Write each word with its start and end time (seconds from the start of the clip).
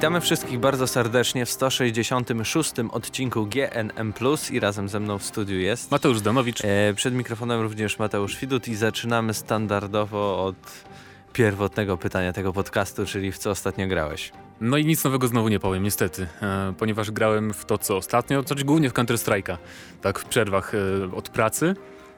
Witamy 0.00 0.20
wszystkich 0.20 0.58
bardzo 0.58 0.86
serdecznie 0.86 1.46
w 1.46 1.50
166 1.50 2.72
odcinku 2.92 3.46
GNM+, 3.46 4.12
i 4.50 4.60
razem 4.60 4.88
ze 4.88 5.00
mną 5.00 5.18
w 5.18 5.22
studiu 5.24 5.58
jest 5.58 5.90
Mateusz 5.90 6.20
Danowicz. 6.20 6.64
E, 6.64 6.94
przed 6.94 7.14
mikrofonem 7.14 7.60
również 7.60 7.98
Mateusz 7.98 8.36
Widut 8.36 8.68
i 8.68 8.74
zaczynamy 8.74 9.34
standardowo 9.34 10.44
od 10.44 10.56
pierwotnego 11.32 11.96
pytania 11.96 12.32
tego 12.32 12.52
podcastu, 12.52 13.06
czyli 13.06 13.32
w 13.32 13.38
co 13.38 13.50
ostatnio 13.50 13.86
grałeś? 13.86 14.32
No 14.60 14.76
i 14.76 14.86
nic 14.86 15.04
nowego 15.04 15.28
znowu 15.28 15.48
nie 15.48 15.60
powiem, 15.60 15.82
niestety, 15.82 16.26
e, 16.42 16.74
ponieważ 16.78 17.10
grałem 17.10 17.54
w 17.54 17.64
to, 17.64 17.78
co 17.78 17.96
ostatnio, 17.96 18.42
znaczy 18.42 18.64
głównie 18.64 18.90
w 18.90 18.92
Counter-Strike'a, 18.92 19.56
tak 20.02 20.18
w 20.18 20.24
przerwach 20.24 20.72
e, 20.74 21.16
od 21.16 21.28
pracy. 21.28 21.74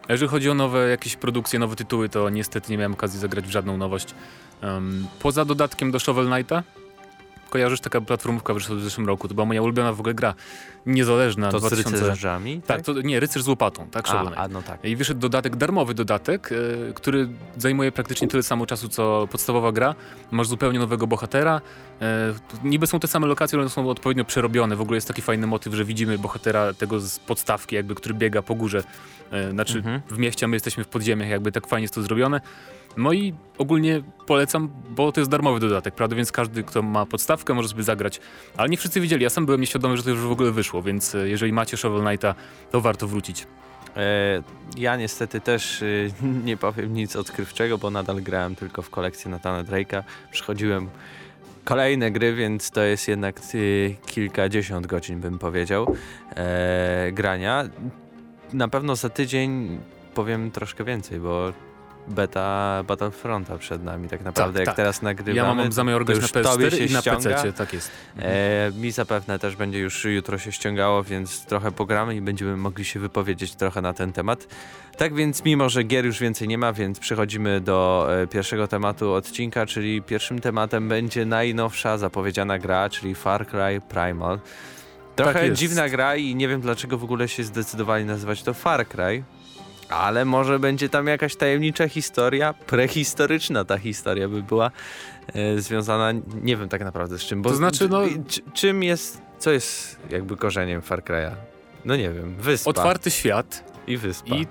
A 0.09 0.13
jeżeli 0.13 0.31
chodzi 0.31 0.51
o 0.51 0.55
nowe 0.55 0.89
jakieś 0.89 1.17
produkcje, 1.17 1.59
nowe 1.59 1.77
tytuły, 1.77 2.09
to 2.09 2.31
niestety 2.31 2.73
nie 2.73 2.79
miałem 2.79 2.93
okazji 2.93 3.21
zagrać 3.21 3.45
w 3.45 3.51
żadną 3.51 3.77
nowość. 3.77 4.15
Um, 4.63 5.07
poza 5.21 5.45
dodatkiem 5.45 5.91
do 5.91 5.99
Shovel 5.99 6.27
Knighta, 6.27 6.63
kojarzysz, 7.53 7.81
taka 7.81 8.01
platformówka 8.01 8.55
wyszła 8.55 8.77
w 8.77 8.81
zeszłym 8.81 9.07
roku, 9.07 9.29
to 9.29 9.35
była 9.35 9.45
moja 9.45 9.63
ulubiona 9.63 9.93
w 9.93 10.01
ogóle 10.01 10.15
gra, 10.15 10.35
niezależna. 10.87 11.51
To 11.51 11.59
2000... 11.59 11.99
z 11.99 12.03
rycerzami? 12.03 12.63
Tak, 12.67 12.77
tak 12.77 12.87
to, 12.87 13.01
nie, 13.03 13.21
rycerz 13.21 13.43
z 13.43 13.49
łopatą, 13.49 13.87
tak, 13.91 14.05
Knight. 14.05 14.33
A, 14.37 14.49
no 14.49 14.63
tak. 14.63 14.85
I 14.85 14.97
wyszedł 14.97 15.21
dodatek, 15.21 15.57
darmowy 15.57 15.95
dodatek, 15.95 16.51
yy, 16.51 16.93
który 16.95 17.29
zajmuje 17.57 17.93
praktycznie 17.93 18.29
tyle 18.29 18.43
samo 18.43 18.67
czasu, 18.67 18.89
co 18.89 19.29
podstawowa 19.31 19.73
gra. 19.73 19.95
Masz 20.31 20.49
zupełnie 20.49 20.79
nowego 20.79 21.07
bohatera. 21.07 21.61
Yy, 22.01 22.07
niby 22.65 22.87
są 22.87 23.01
te 23.01 23.09
same 23.09 23.27
lokacje, 23.27 23.59
ale 23.59 23.69
są 23.69 23.89
odpowiednio 23.89 24.25
przerobione. 24.25 24.77
W 24.77 24.81
ogóle 24.81 24.97
jest 24.97 25.09
taki 25.09 25.23
fajny 25.23 25.47
motyw, 25.47 25.75
że 25.75 25.85
widzimy 25.85 26.19
bohatera 26.19 26.75
tego 26.75 27.01
z 27.01 27.19
podstawki, 27.19 27.77
jakby, 27.77 27.95
który 27.95 28.15
biega 28.15 28.43
po 28.43 28.55
górze. 28.55 28.83
Yy, 29.33 29.51
znaczy 29.51 29.79
mhm. 29.79 30.01
w 30.11 30.19
mieście, 30.19 30.47
a 30.47 30.49
my 30.49 30.57
jesteśmy 30.57 30.85
w 30.85 30.89
podziemiach, 30.89 31.29
jakby 31.29 31.53
tak 31.53 31.67
fajnie 31.67 31.85
jest 31.85 31.95
to 31.95 32.03
zrobione. 32.03 32.41
No 32.97 33.13
i 33.13 33.35
ogólnie 33.59 34.03
polecam, 34.27 34.69
bo 34.91 35.13
to 35.13 35.21
jest 35.21 35.31
darmowy 35.31 35.61
dodatek, 35.61 35.95
prawda? 35.95 36.17
Więc 36.17 36.33
każdy, 36.33 36.63
kto 36.63 36.83
ma 36.83 37.07
podstawkę, 37.07 37.55
może 37.55 37.69
sobie 37.69 37.83
zagrać. 37.83 38.21
Ale 38.57 38.69
nie 38.69 38.77
wszyscy 38.77 39.01
wiedzieli. 39.01 39.23
Ja 39.23 39.31
sam 39.31 39.47
byłem 39.47 39.61
nieświadomy, 39.61 39.97
że 39.97 40.03
to 40.03 40.11
już 40.11 40.21
w 40.21 40.31
ogóle 40.31 40.51
wyszło, 40.51 40.83
więc 40.83 41.15
e, 41.15 41.29
jeżeli 41.29 41.53
macie 41.53 41.77
Shovel 41.77 42.03
Knighta, 42.03 42.35
to 42.71 42.81
warto 42.81 43.07
wrócić. 43.07 43.47
E, 43.97 44.43
ja 44.77 44.97
niestety 44.97 45.41
też 45.41 45.83
y, 45.83 46.13
nie 46.45 46.57
powiem 46.57 46.95
nic 46.95 47.17
odkrywczego, 47.17 47.79
bo 47.79 47.91
nadal 47.91 48.23
grałem 48.23 48.57
tylko 48.57 48.83
w 48.83 48.91
kolekcję 48.91 49.31
Natana 49.31 49.65
Drake'a. 49.65 50.03
Przychodziłem 50.31 50.89
kolejne 51.65 52.11
gry, 52.11 52.35
więc 52.35 52.71
to 52.71 52.83
jest 52.83 53.09
jednak 53.09 53.41
kilkadziesiąt 54.07 54.87
godzin, 54.87 55.21
bym 55.21 55.39
powiedział, 55.39 55.97
e, 56.37 57.13
grania. 57.13 57.65
Na 58.53 58.69
pewno 58.69 58.97
za 58.97 59.09
tydzień 59.09 59.81
powiem 60.15 60.51
troszkę 60.51 60.85
więcej, 60.85 61.21
bo 61.21 61.53
beta 62.09 62.83
Battlefronta 62.89 63.59
przed 63.59 63.85
nami 63.85 64.09
tak 64.09 64.25
naprawdę, 64.25 64.53
tak, 64.53 64.61
jak 64.61 64.67
tak. 64.67 64.77
teraz 64.77 65.03
nagrywamy. 65.03 65.37
Ja 65.37 65.55
mam 65.55 65.73
zamiar 65.73 66.05
grać 66.05 66.21
na 66.21 66.27
PS4 66.27 66.91
i 66.91 66.93
na 66.93 67.03
PC, 67.03 67.53
tak 67.53 67.73
jest. 67.73 67.91
E, 68.19 68.71
mi 68.77 68.91
zapewne 68.91 69.39
też 69.39 69.57
będzie 69.57 69.79
już 69.79 70.05
jutro 70.05 70.39
się 70.39 70.53
ściągało, 70.53 71.03
więc 71.03 71.47
trochę 71.47 71.73
pogramy 71.73 72.17
i 72.17 72.21
będziemy 72.21 72.57
mogli 72.57 72.85
się 72.85 73.01
wypowiedzieć 73.01 73.55
trochę 73.55 73.81
na 73.81 73.93
ten 73.93 74.13
temat. 74.13 74.47
Tak 74.97 75.15
więc 75.15 75.45
mimo, 75.45 75.69
że 75.69 75.83
gier 75.83 76.05
już 76.05 76.21
więcej 76.21 76.49
nie 76.49 76.59
ma, 76.59 76.73
więc 76.73 76.99
przechodzimy 76.99 77.61
do 77.61 78.09
e, 78.23 78.27
pierwszego 78.27 78.69
tematu 78.69 79.13
odcinka, 79.13 79.67
czyli 79.67 80.03
pierwszym 80.03 80.41
tematem 80.41 80.89
będzie 80.89 81.27
najnowsza 81.27 81.99
zapowiedziana 81.99 82.59
gra, 82.59 82.91
czyli 82.91 83.15
Far 83.15 83.47
Cry 83.47 83.81
Primal. 83.89 84.39
Trochę 85.17 85.33
tak 85.33 85.53
dziwna 85.53 85.89
gra 85.89 86.17
i 86.17 86.35
nie 86.35 86.49
wiem 86.49 86.61
dlaczego 86.61 86.99
w 86.99 87.05
ogóle 87.05 87.29
się 87.29 87.45
zdecydowali 87.45 88.05
nazywać 88.05 88.43
to 88.43 88.55
Far 88.55 88.89
Cry, 88.89 89.23
ale 89.95 90.25
może 90.25 90.59
będzie 90.59 90.89
tam 90.89 91.07
jakaś 91.07 91.37
tajemnicza 91.37 91.89
historia, 91.89 92.55
prehistoryczna 92.67 93.65
ta 93.65 93.79
historia 93.79 94.29
by 94.29 94.43
była 94.43 94.71
e, 95.35 95.61
związana, 95.61 96.13
nie 96.43 96.57
wiem 96.57 96.69
tak 96.69 96.85
naprawdę 96.85 97.19
z 97.19 97.23
czym. 97.23 97.43
Bo 97.43 97.51
to 97.51 97.57
znaczy, 97.57 97.89
no... 97.89 98.01
czym 98.55 98.83
jest, 98.83 99.23
co 99.39 99.51
jest 99.51 99.99
jakby 100.11 100.37
korzeniem 100.37 100.83
Far 100.83 101.03
Cry'a? 101.03 101.31
No 101.85 101.97
nie 101.97 102.11
wiem, 102.11 102.35
wyspa. 102.39 102.71
Otwarty 102.71 103.11
świat. 103.11 103.73
I 103.87 103.97
wyspa. 103.97 104.35
I, 104.35 104.47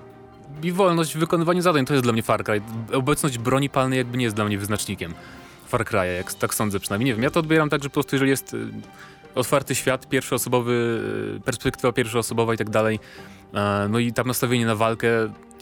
I 0.62 0.72
wolność 0.72 1.14
w 1.14 1.18
wykonywaniu 1.18 1.62
zadań, 1.62 1.84
to 1.84 1.94
jest 1.94 2.04
dla 2.04 2.12
mnie 2.12 2.22
Far 2.22 2.44
Cry. 2.44 2.60
Obecność 2.92 3.38
broni 3.38 3.70
palnej 3.70 3.98
jakby 3.98 4.18
nie 4.18 4.24
jest 4.24 4.36
dla 4.36 4.44
mnie 4.44 4.58
wyznacznikiem 4.58 5.14
Far 5.68 5.84
Cry'a, 5.84 6.04
jak 6.16 6.34
tak 6.34 6.54
sądzę 6.54 6.80
przynajmniej. 6.80 7.06
Nie 7.06 7.14
wiem, 7.14 7.22
ja 7.22 7.30
to 7.30 7.40
odbieram 7.40 7.70
tak, 7.70 7.82
że 7.82 7.88
po 7.88 7.94
prostu 7.94 8.16
jeżeli 8.16 8.30
jest 8.30 8.54
y, 8.54 8.66
otwarty 9.34 9.74
świat, 9.74 10.08
pierwszoosobowy, 10.08 11.00
y, 11.36 11.40
perspektywa 11.40 11.92
pierwszoosobowa 11.92 12.54
i 12.54 12.56
tak 12.56 12.70
dalej, 12.70 12.98
no 13.88 13.98
i 13.98 14.12
tam 14.12 14.26
nastawienie 14.26 14.66
na 14.66 14.74
walkę 14.74 15.08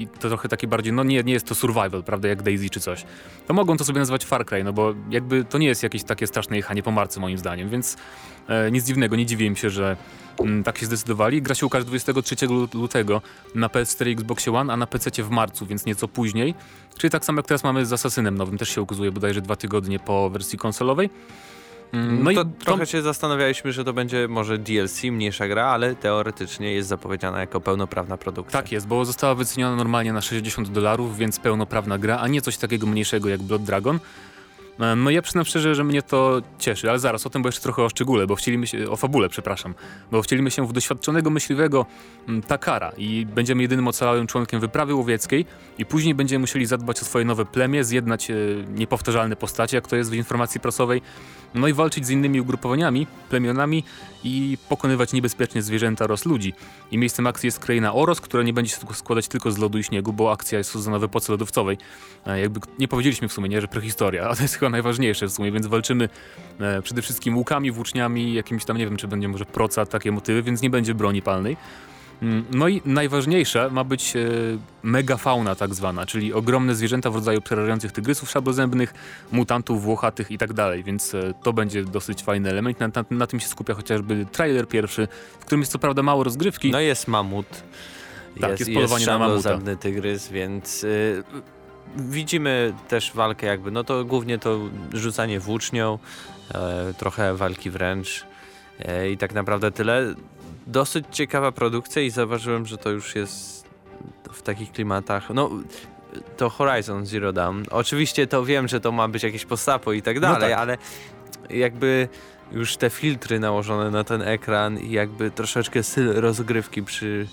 i 0.01 0.07
to 0.07 0.29
trochę 0.29 0.49
takie 0.49 0.67
bardziej, 0.67 0.93
no 0.93 1.05
nie, 1.05 1.23
nie 1.23 1.33
jest 1.33 1.47
to 1.47 1.55
survival, 1.55 2.03
prawda, 2.03 2.29
jak 2.29 2.43
Daisy 2.43 2.71
czy 2.71 2.81
coś. 2.81 3.05
To 3.47 3.55
mogą 3.55 3.77
to 3.77 3.85
sobie 3.85 3.99
nazywać 3.99 4.25
Far 4.25 4.47
Cry, 4.47 4.65
no 4.65 4.73
bo 4.73 4.95
jakby 5.11 5.45
to 5.45 5.59
nie 5.59 5.67
jest 5.67 5.83
jakieś 5.83 6.05
takie 6.05 6.27
straszne 6.27 6.57
jechanie 6.57 6.83
po 6.83 6.91
marce 6.91 7.21
moim 7.21 7.39
zdaniem, 7.39 7.69
więc 7.69 7.97
e, 8.49 8.71
nic 8.71 8.85
dziwnego, 8.85 9.17
nie 9.17 9.27
dziwię 9.27 9.57
się, 9.57 9.71
że 9.71 9.97
m, 10.41 10.47
mm, 10.47 10.65
tak 10.65 10.79
się 10.79 10.87
zdecydowali. 10.87 11.43
Gra 11.43 11.55
się 11.55 11.67
ukaże 11.67 11.85
23 11.85 12.37
lutego 12.75 13.23
na 13.55 13.69
PS4 13.69 14.09
i 14.09 14.13
Xbox 14.13 14.49
One, 14.49 14.73
a 14.73 14.77
na 14.77 14.87
PC 14.87 15.23
w 15.23 15.31
marcu, 15.31 15.67
więc 15.67 15.87
nieco 15.87 16.09
później. 16.09 16.55
Czyli 16.99 17.11
tak 17.11 17.25
samo 17.25 17.39
jak 17.39 17.47
teraz 17.47 17.65
mamy 17.65 17.87
z 17.87 17.93
Assassinem 17.93 18.39
nowym, 18.39 18.59
też 18.59 18.69
się 18.69 18.83
ukazuje 18.83 19.13
bodajże 19.13 19.41
dwa 19.41 19.57
tygodnie 19.57 19.99
po 19.99 20.31
wersji 20.31 20.59
konsolowej. 20.59 21.11
Mm, 21.93 22.23
no 22.23 22.33
to 22.33 22.43
i 22.43 22.65
trochę 22.65 22.87
się 22.87 23.03
zastanawialiśmy, 23.03 23.73
że 23.73 23.85
to 23.85 23.93
będzie 23.93 24.29
może 24.29 24.59
DLC, 24.59 25.03
mniejsza 25.05 25.49
gra, 25.49 25.67
ale 25.67 25.95
teoretycznie 25.95 26.73
jest 26.73 26.89
zapowiedziana 26.89 27.41
jako 27.41 27.61
pełnoprawna 27.61 28.17
produkcja. 28.17 28.63
Tak 28.63 28.73
jest, 28.73 28.87
bo 28.87 29.05
została 29.05 29.35
wyceniona 29.35 29.77
normalnie 29.77 30.13
na 30.13 30.21
60 30.21 30.69
dolarów, 30.69 31.17
więc 31.17 31.39
pełnoprawna 31.39 31.99
gra, 31.99 32.19
a 32.19 32.29
nie 32.29 32.43
coś 32.43 32.57
takiego 32.57 32.87
mniejszego 32.87 33.29
jak 33.29 33.43
Blood 33.43 33.63
Dragon. 33.63 33.99
E, 34.81 34.97
no 34.97 35.11
ja 35.11 35.23
przyznam 35.23 35.45
szczerze, 35.45 35.75
że 35.75 35.85
mnie 35.85 36.03
to 36.03 36.43
cieszy, 36.59 36.91
ale 36.91 36.99
zaraz 36.99 37.27
o 37.27 37.31
tym, 37.31 37.43
bo 37.43 37.49
jeszcze 37.49 37.63
trochę 37.63 37.83
o 37.83 37.89
szczególe, 37.89 38.27
bo 38.27 38.37
wcielimy 38.37 38.67
się, 38.67 38.91
o 38.91 38.97
fabule, 38.97 39.29
przepraszam, 39.29 39.75
bo 40.11 40.23
wcielimy 40.23 40.51
się 40.51 40.67
w 40.67 40.73
doświadczonego 40.73 41.31
myśliwego 41.31 41.87
mm, 42.29 42.43
Takara 42.43 42.93
i 42.97 43.27
będziemy 43.27 43.63
jedynym 43.63 43.89
ocalałym 43.89 44.27
członkiem 44.27 44.61
wyprawy 44.61 44.95
łowieckiej 44.95 45.47
i 45.79 45.87
później 45.87 46.15
będziemy 46.15 46.41
musieli 46.41 46.67
zadbać 46.67 47.03
o 47.03 47.05
swoje 47.05 47.25
nowe 47.25 47.45
plemię, 47.45 47.85
zjednać 47.85 48.31
e, 48.31 48.35
niepowtarzalne 48.69 49.37
postacie, 49.37 49.77
jak 49.77 49.89
to 49.89 49.97
jest 49.97 50.11
w 50.11 50.15
informacji 50.15 50.61
prasowej, 50.61 51.03
no 51.55 51.69
i 51.69 51.73
walczyć 51.73 52.07
z 52.07 52.11
innymi 52.11 52.41
ugrupowaniami, 52.41 53.07
plemionami 53.29 53.85
i 54.25 54.59
pokonywać 54.69 55.13
niebezpiecznie 55.13 55.63
zwierzęta 55.63 56.05
oraz 56.05 56.25
ludzi. 56.25 56.53
I 56.91 56.99
miejscem 56.99 57.27
akcji 57.27 57.47
jest 57.47 57.59
kraina 57.59 57.95
Oros, 57.95 58.21
która 58.21 58.43
nie 58.43 58.53
będzie 58.53 58.75
się 58.75 58.81
składać 58.95 59.29
tylko 59.29 59.53
z 59.53 59.59
lodu 59.59 59.79
i 59.79 59.85
śniegu, 59.85 60.13
bo 60.13 60.33
akcja 60.33 60.59
jest 60.59 60.71
sezona 60.71 60.99
w 60.99 61.05
epoce 61.05 61.33
lodowcowej. 61.33 61.79
E, 62.27 62.41
jakby 62.41 62.61
nie 62.79 62.89
powiedzieliśmy 62.89 63.29
w 63.29 63.33
sumie, 63.33 63.49
nie, 63.49 63.61
że 63.61 63.69
prehistoria, 63.69 64.25
a 64.29 64.37
to 64.37 64.43
jest 64.43 64.55
chyba 64.55 64.70
najważniejsze 64.71 65.27
w 65.27 65.33
sumie, 65.33 65.53
więc 65.53 65.67
walczymy 65.67 66.09
e, 66.61 66.83
przede 66.83 67.03
wszystkim 67.03 67.37
łukami, 67.37 67.71
włóczniami, 67.71 68.35
jakimiś 68.35 68.65
tam, 68.65 68.77
nie 68.77 68.85
wiem, 68.85 68.97
czy 68.97 69.09
będzie 69.09 69.29
może 69.29 69.45
proca, 69.45 69.87
takie 69.87 70.13
motywy, 70.13 70.43
więc 70.43 70.63
nie 70.63 70.71
będzie 70.71 70.95
broni 70.95 71.23
palnej. 71.23 71.57
Mm, 72.23 72.45
no 72.51 72.69
i 72.69 72.83
najważniejsze 72.85 73.71
ma 73.71 73.85
być 73.85 74.17
e, 74.17 74.21
megafauna 74.83 75.55
tak 75.55 75.75
zwana, 75.75 76.07
czyli 76.07 76.33
ogromne 76.33 76.75
zwierzęta 76.75 77.11
w 77.11 77.15
rodzaju 77.15 77.41
przerażających 77.41 77.93
tygrysów 77.93 78.31
szablozębnych, 78.31 78.95
mutantów, 79.33 79.83
włochatych 79.83 80.31
i 80.31 80.39
tak 80.39 80.53
dalej, 80.53 80.85
więc 80.85 81.15
e, 81.15 81.35
to 81.43 81.53
będzie 81.53 81.85
dosyć 81.85 82.23
fajny 82.23 82.51
element. 82.51 82.81
Na, 82.81 82.89
na, 82.89 83.05
na, 83.11 83.27
tym 83.27 83.41
się 83.41 83.47
skupia 83.47 83.75
chociażby 83.75 84.27
trailer 84.33 84.69
pierwszy, 84.69 85.09
w 85.41 85.45
którym 85.45 85.61
jest 85.61 85.73
co 85.73 85.79
prawda 85.79 86.03
mało 86.03 86.25
rozgrywki. 86.25 86.71
No 86.71 86.81
jest 86.81 87.09
mamut. 87.09 87.47
Tak, 88.41 88.51
jest, 88.51 88.61
jest 88.61 88.73
polowanie 88.75 89.01
jest 89.01 89.07
na 89.07 89.19
mamuta. 89.19 89.77
tygrys, 89.81 90.29
więc... 90.29 90.85
Y, 90.85 91.23
widzimy 91.97 92.75
też 92.89 93.13
walkę 93.15 93.47
jakby, 93.47 93.71
no 93.71 93.85
to 93.85 94.05
głównie 94.05 94.39
to 94.39 94.59
rzucanie 94.93 95.41
włócznią, 95.41 95.99
e, 96.55 96.95
trochę 96.95 97.35
walki 97.35 97.71
wręcz 97.71 98.27
e, 98.79 99.11
i 99.11 99.19
tak 99.19 99.35
naprawdę 99.35 99.71
tyle 99.73 100.15
dosyć 100.67 101.05
ciekawa 101.11 101.53
produkcja 101.53 102.03
i 102.03 102.11
zauważyłem, 102.11 102.67
że 102.67 102.79
to 102.79 102.91
już 102.91 103.15
jest 103.15 103.65
w 104.33 104.43
takich 104.43 104.73
klimatach. 104.73 105.31
No, 105.35 105.51
to 106.37 106.51
Horizon 106.51 107.07
Zero 107.07 107.33
Dawn. 107.33 107.63
Oczywiście 107.71 108.27
to 108.27 108.45
wiem, 108.45 108.69
że 108.69 108.81
to 108.81 108.93
ma 108.93 109.09
być 109.09 109.23
jakieś 109.23 109.45
postapo 109.45 109.93
i 109.93 110.03
tak 110.03 110.15
no 110.15 110.21
dalej, 110.21 110.41
no 110.41 110.49
tak. 110.49 110.59
ale 110.59 110.79
jakby 111.51 112.09
już 112.53 112.77
te 112.77 112.91
filtry 112.91 113.41
nałożone 113.41 113.91
na 113.91 114.05
ten 114.05 114.23
ekran 114.23 114.79
i 114.79 114.91
jakby 114.91 115.31
troszeczkę 115.31 115.83
styl 115.83 116.13
rozgrywki 116.15 116.83
przy 116.83 117.27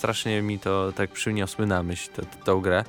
strasznie 0.00 0.42
mi 0.42 0.58
to 0.58 0.92
tak 0.92 1.10
przyniosły 1.10 1.66
na 1.66 1.82
myśl 1.82 2.10
tą 2.44 2.60
grę. 2.60 2.84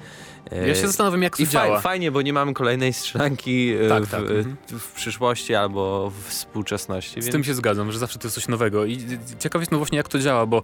Ja 0.67 0.75
się 0.75 0.87
zastanawiam, 0.87 1.21
jak 1.21 1.37
to 1.37 1.43
I 1.43 1.47
działa. 1.47 1.79
Fajnie, 1.79 2.11
bo 2.11 2.21
nie 2.21 2.33
mamy 2.33 2.53
kolejnej 2.53 2.93
strzelanki 2.93 3.73
e, 3.85 3.89
tak, 3.89 4.03
w, 4.03 4.11
tak. 4.11 4.19
E, 4.19 4.23
mhm. 4.23 4.57
w, 4.67 4.91
przyszłości 4.91 5.55
albo 5.55 6.09
w 6.09 6.29
współczesności. 6.29 7.21
Z 7.21 7.25
więc... 7.25 7.31
tym 7.31 7.43
się 7.43 7.53
zgadzam, 7.53 7.91
że 7.91 7.99
zawsze 7.99 8.19
to 8.19 8.27
jest 8.27 8.35
coś 8.35 8.47
nowego. 8.47 8.85
I 8.85 8.97
ciekaw 9.39 9.61
jest 9.61 9.71
no 9.71 9.77
właśnie, 9.77 9.97
jak 9.97 10.07
to 10.07 10.19
działa, 10.19 10.45
bo 10.45 10.63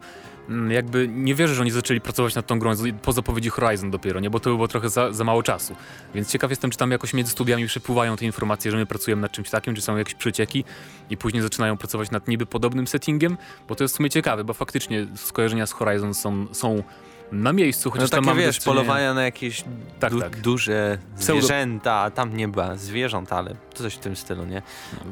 mm, 0.50 0.72
jakby 0.72 1.08
nie 1.08 1.36
wierzę, 1.36 1.56
że 1.56 1.62
oni 1.62 1.72
zaczęli 1.72 2.02
pracować 2.02 2.36
nad 2.36 2.48
tą 2.48 2.60
grą 2.60 2.72
po 3.02 3.14
zapowiedzi 3.14 3.50
Horizon 3.50 3.92
dopiero, 3.92 4.20
nie? 4.20 4.30
Bo 4.30 4.40
to 4.40 4.50
było 4.50 4.68
trochę 4.68 4.90
za, 4.90 5.14
za 5.14 5.24
mało 5.24 5.44
czasu. 5.44 5.76
Więc 6.16 6.32
ciekaw 6.32 6.50
jestem, 6.50 6.72
czy 6.72 6.78
tam 6.78 6.92
jakoś 6.92 7.14
między 7.14 7.32
studiami 7.32 7.68
przepływają 7.68 8.18
te 8.18 8.26
informacje, 8.26 8.72
że 8.72 8.78
my 8.78 8.86
pracujemy 8.86 9.22
nad 9.22 9.32
czymś 9.32 9.50
takim, 9.50 9.76
czy 9.76 9.82
są 9.82 9.98
jakieś 9.98 10.16
przecieki 10.16 10.64
i 11.10 11.18
później 11.18 11.44
zaczynają 11.44 11.78
pracować 11.78 12.12
nad 12.12 12.28
niby 12.28 12.46
podobnym 12.46 12.88
settingiem, 12.88 13.38
bo 13.68 13.76
to 13.76 13.84
jest 13.84 13.94
w 13.94 13.98
sumie 13.98 14.10
ciekawe, 14.10 14.44
bo 14.44 14.54
faktycznie 14.54 15.08
skojarzenia 15.16 15.68
z 15.68 15.72
Horizon 15.72 16.14
są, 16.14 16.37
są 16.52 16.84
na 17.32 17.54
miejscu, 17.54 17.92
chociaż 17.92 18.12
no 18.12 18.16
tam 18.18 18.26
mamy 18.26 18.42
wiesz, 18.42 18.60
polowania 18.60 19.14
na 19.14 19.24
jakieś 19.24 19.64
Tak, 20.00 20.12
du 20.14 20.20
tak. 20.22 20.42
duże 20.42 20.98
Pseudo- 21.20 21.24
zwierzęta, 21.24 21.94
a 21.94 22.12
tam 22.12 22.38
nie 22.38 22.48
była 22.48 22.76
zwierząt, 22.76 23.34
ale 23.34 23.56
coś 23.74 23.94
w 23.96 23.98
tym 23.98 24.16
stylu, 24.16 24.46
nie? 24.46 24.62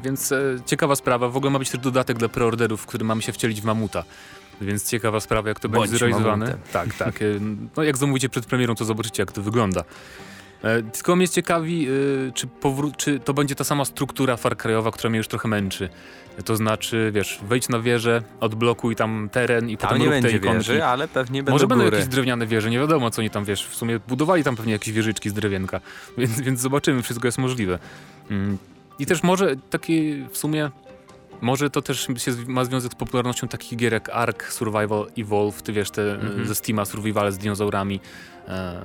Więc 0.04 0.32
e, 0.32 0.38
ciekawa 0.66 0.96
sprawa. 0.96 1.30
W 1.30 1.38
ogóle 1.38 1.52
ma 1.52 1.60
być 1.60 1.70
też 1.70 1.80
dodatek 1.82 2.18
dla 2.18 2.30
preorderów, 2.30 2.82
w 2.82 2.86
którym 2.86 3.08
mamy 3.08 3.22
się 3.22 3.32
wcielić 3.32 3.62
w 3.62 3.66
mamuta. 3.66 4.04
Więc 4.62 4.90
ciekawa 4.90 5.20
sprawa, 5.20 5.50
jak 5.50 5.60
to 5.60 5.70
Bądź 5.70 5.82
będzie 5.82 5.98
zrealizowane. 5.98 6.46
mamutem. 6.46 6.62
Tak, 6.74 6.94
tak. 6.94 7.22
E, 7.22 7.26
no 7.78 7.84
jak 7.84 7.98
zamówicie 7.98 8.30
przed 8.30 8.46
premierą, 8.46 8.76
to 8.76 8.86
zobaczycie, 8.86 9.24
jak 9.24 9.32
to 9.32 9.42
wygląda. 9.42 9.84
E, 10.64 10.82
tylko 10.84 11.16
mnie 11.16 11.28
ciekawi, 11.30 11.88
e, 11.88 12.32
czy, 12.32 12.48
czy 12.98 13.20
to 13.20 13.34
będzie 13.34 13.56
ta 13.56 13.64
sama 13.64 13.86
struktura 13.86 14.38
Far 14.38 14.56
Cry'owa, 14.58 14.92
która 14.92 15.10
mnie 15.10 15.18
już 15.18 15.28
trochę 15.28 15.48
męczy. 15.48 15.90
To 16.46 16.56
znaczy, 16.56 17.12
wiesz, 17.14 17.40
wejdź 17.48 17.70
na 17.70 17.80
wieżę, 17.80 18.22
odblokuj 18.40 18.96
tam 18.96 19.30
teren 19.32 19.70
i 19.70 19.78
Tam 19.78 19.88
potem 19.90 20.02
nie 20.02 20.06
rób 20.06 20.16
te 20.16 20.22
będzie 20.22 20.38
ikonki. 20.38 20.58
wieży, 20.58 20.86
ale 20.86 21.08
pewnie 21.08 21.40
będą 21.44 21.52
Może 21.52 21.68
będą 21.68 21.84
góry. 21.84 21.98
jakieś 21.98 22.12
drewniane 22.12 22.48
wieże, 22.48 22.70
nie 22.70 22.80
wiadomo 22.80 23.12
co 23.12 23.22
oni 23.22 23.30
tam, 23.30 23.46
wiesz, 23.46 23.68
w 23.68 23.76
sumie 23.76 24.00
budowali 24.08 24.44
tam 24.44 24.56
pewnie 24.56 24.74
jakieś 24.74 24.94
wieżyczki 24.94 25.30
z 25.30 25.34
drewienka, 25.34 25.80
więc, 26.18 26.42
więc 26.42 26.60
zobaczymy, 26.60 27.02
wszystko 27.04 27.28
jest 27.28 27.38
możliwe. 27.38 27.80
Mm. 28.32 28.58
I 29.00 29.06
też 29.06 29.24
może 29.24 29.56
takie 29.70 30.28
w 30.32 30.38
sumie, 30.38 30.70
może 31.42 31.70
to 31.70 31.82
też 31.82 32.08
się, 32.18 32.32
ma 32.48 32.66
związek 32.66 32.92
z 32.92 32.96
popularnością 32.96 33.48
takich 33.48 33.78
gier 33.80 33.94
jak 33.94 34.10
Ark, 34.10 34.44
Survival, 34.52 35.08
Evolve, 35.18 35.62
ty 35.62 35.74
wiesz, 35.74 35.92
te 35.92 36.14
Mhm. 36.14 36.42
e, 36.42 36.46
ze 36.46 36.56
Steama, 36.56 36.86
Survival 36.86 37.32
z 37.32 37.38
dinozaurami, 37.38 38.00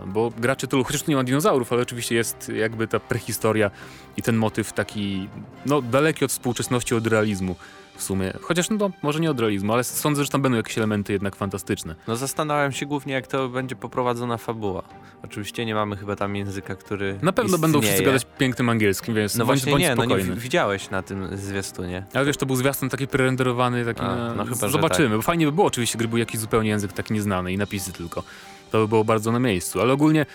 bo 0.06 0.30
gracze 0.38 0.66
tylu, 0.66 0.84
chociaż 0.84 1.02
tu 1.02 1.10
nie 1.10 1.16
ma 1.16 1.24
dinozaurów, 1.24 1.72
ale 1.72 1.82
oczywiście 1.82 2.14
jest 2.14 2.52
jakby 2.56 2.86
ta 2.88 3.00
prehistoria 3.00 3.70
i 4.16 4.22
ten 4.22 4.36
motyw 4.36 4.72
taki, 4.72 5.28
no 5.66 5.82
daleki 5.82 6.24
od 6.24 6.30
współczesności, 6.30 6.94
od 6.94 7.06
realizmu 7.06 7.56
w 7.96 8.02
sumie. 8.02 8.32
Chociaż 8.42 8.70
no 8.70 8.90
może 9.02 9.20
nie 9.20 9.30
od 9.30 9.40
realizmu, 9.40 9.72
ale 9.72 9.84
sądzę, 9.84 10.24
że 10.24 10.30
tam 10.30 10.42
będą 10.42 10.56
jakieś 10.56 10.78
elementy 10.78 11.12
jednak 11.12 11.36
fantastyczne. 11.36 11.94
No 12.08 12.16
zastanawiam 12.16 12.72
się 12.72 12.86
głównie, 12.86 13.14
jak 13.14 13.26
to 13.26 13.48
będzie 13.48 13.76
poprowadzona 13.76 14.36
fabuła. 14.36 14.82
Oczywiście 15.24 15.64
nie 15.66 15.74
mamy 15.74 15.96
chyba 15.96 16.16
tam 16.16 16.36
języka, 16.36 16.74
który 16.76 17.18
Na 17.22 17.32
pewno 17.32 17.44
istnieje. 17.48 17.60
będą 17.60 17.80
wszyscy 17.80 18.02
gadać 18.02 18.26
pięknym 18.38 18.68
angielskim, 18.68 19.14
więc 19.14 19.34
No 19.36 19.46
bądź, 19.46 19.58
właśnie 19.60 19.72
bądź 19.72 19.82
nie, 19.82 19.94
no 19.94 20.04
nie 20.04 20.08
spokojny. 20.08 20.34
wi- 20.34 20.40
widziałeś 20.40 20.90
na 20.90 21.02
tym 21.02 21.36
zwiastunie. 21.36 22.04
Ale 22.14 22.24
wiesz, 22.24 22.36
to 22.36 22.46
był 22.46 22.56
zwiastun 22.56 22.88
taki 22.88 23.06
prerenderowany, 23.08 23.84
taki 23.84 24.00
A, 24.00 24.16
na... 24.16 24.34
no 24.34 24.44
chyba, 24.44 24.56
że 24.66 24.70
Zobaczymy, 24.72 25.16
bo 25.16 25.22
fajnie 25.22 25.46
by 25.46 25.52
było 25.52 25.66
oczywiście, 25.66 25.98
gdyby 25.98 26.08
był 26.08 26.18
jakiś 26.18 26.40
zupełnie 26.40 26.70
język 26.70 26.92
taki 26.92 27.14
nieznany 27.14 27.52
i 27.52 27.58
napisy 27.58 27.92
tylko. 27.92 28.22
To 28.70 28.78
by 28.78 28.88
było 28.88 29.04
bardzo 29.04 29.32
na 29.32 29.38
miejscu, 29.38 29.80
ale 29.80 29.92
ogólnie 29.92 30.26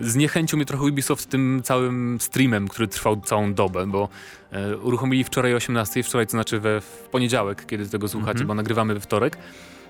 zniechęcił 0.00 0.56
mnie 0.56 0.66
trochę 0.66 0.84
Ubisoft 0.84 1.30
tym 1.30 1.60
całym 1.64 2.18
streamem, 2.20 2.68
który 2.68 2.88
trwał 2.88 3.20
całą 3.20 3.54
dobę, 3.54 3.86
bo 3.86 4.08
e, 4.52 4.76
uruchomili 4.76 5.24
wczoraj 5.24 5.52
o 5.54 5.56
18, 5.56 6.02
wczoraj 6.02 6.26
to 6.26 6.30
znaczy 6.30 6.60
we, 6.60 6.80
w 6.80 7.08
poniedziałek, 7.10 7.66
kiedy 7.66 7.88
tego 7.88 8.08
słuchacie, 8.08 8.30
Mhm. 8.30 8.46
bo 8.48 8.54
nagrywamy 8.54 8.94
we 8.94 9.00
wtorek. 9.00 9.38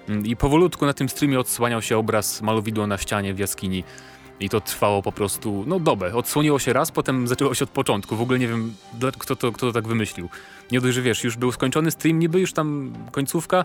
Mm, 0.08 0.26
I 0.26 0.36
powolutku 0.36 0.86
na 0.86 0.92
tym 0.92 1.08
streamie 1.08 1.40
odsłaniał 1.40 1.82
się 1.82 1.98
obraz 1.98 2.42
malowidła 2.42 2.86
na 2.86 2.98
ścianie 2.98 3.34
w 3.34 3.38
jaskini. 3.38 3.84
I 4.40 4.48
to 4.48 4.60
trwało 4.60 5.02
po 5.02 5.12
prostu, 5.12 5.64
no 5.66 5.80
dobę. 5.80 6.14
Odsłoniło 6.14 6.58
się 6.58 6.72
raz, 6.72 6.90
potem 6.90 7.28
zaczęło 7.28 7.54
się 7.54 7.64
od 7.64 7.70
początku. 7.70 8.16
W 8.16 8.20
ogóle 8.20 8.38
nie 8.38 8.48
wiem, 8.48 8.74
kto 9.18 9.36
to, 9.36 9.52
kto 9.52 9.66
to 9.66 9.72
tak 9.72 9.88
wymyślił. 9.88 10.28
Nie 10.72 10.80
dość, 10.80 10.94
że 10.94 11.02
wiesz, 11.02 11.24
już 11.24 11.36
był 11.36 11.52
skończony 11.52 11.90
stream, 11.90 12.18
niby 12.18 12.40
już 12.40 12.52
tam 12.52 12.92
końcówka, 13.12 13.64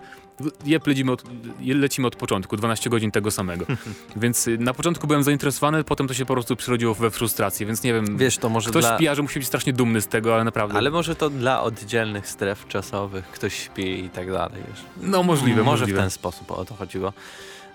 jep, 0.66 0.88
lecimy 0.88 1.12
od, 1.12 1.24
lecimy 1.66 2.08
od 2.08 2.16
początku, 2.16 2.58
12 2.58 2.90
godzin 2.90 3.12
tego 3.12 3.32
samego. 3.32 3.66
więc 4.16 4.48
y, 4.48 4.58
na 4.58 4.74
początku 4.74 5.08
byłem 5.08 5.24
zainteresowany, 5.24 5.84
potem 5.84 6.08
to 6.08 6.14
się 6.14 6.26
po 6.26 6.34
prostu 6.34 6.56
przerodziło 6.56 6.94
we 6.94 7.12
frustrację, 7.12 7.66
więc 7.66 7.84
nie 7.84 7.94
wiem, 7.94 8.18
Wiesz, 8.18 8.38
to 8.38 8.50
może 8.50 8.70
ktoś 8.70 8.84
dla... 8.84 8.98
w 8.98 9.00
PR-ze 9.00 9.22
musi 9.22 9.40
być 9.40 9.48
strasznie 9.48 9.74
dumny 9.74 10.02
z 10.02 10.08
tego, 10.08 10.34
ale 10.34 10.44
naprawdę, 10.44 10.78
Ale 10.78 10.92
może 10.92 11.16
to 11.16 11.30
dla 11.30 11.62
oddzielnych 11.62 12.28
stref 12.28 12.68
czasowych, 12.68 13.26
ktoś 13.26 13.54
śpi 13.54 14.06
i 14.06 14.10
tak 14.10 14.32
dalej. 14.32 14.62
Wiesz. 14.68 14.84
no 15.02 15.24
możliwe, 15.24 15.64
może 15.64 15.82
możliwe. 15.82 16.00
w 16.00 16.02
ten 16.02 16.10
sposób 16.10 16.52
o 16.52 16.66
to 16.66 16.76
chodziło. 16.76 17.14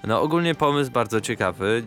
No 0.07 0.21
ogólnie 0.21 0.55
pomysł 0.55 0.91
bardzo 0.91 1.21
ciekawy. 1.21 1.85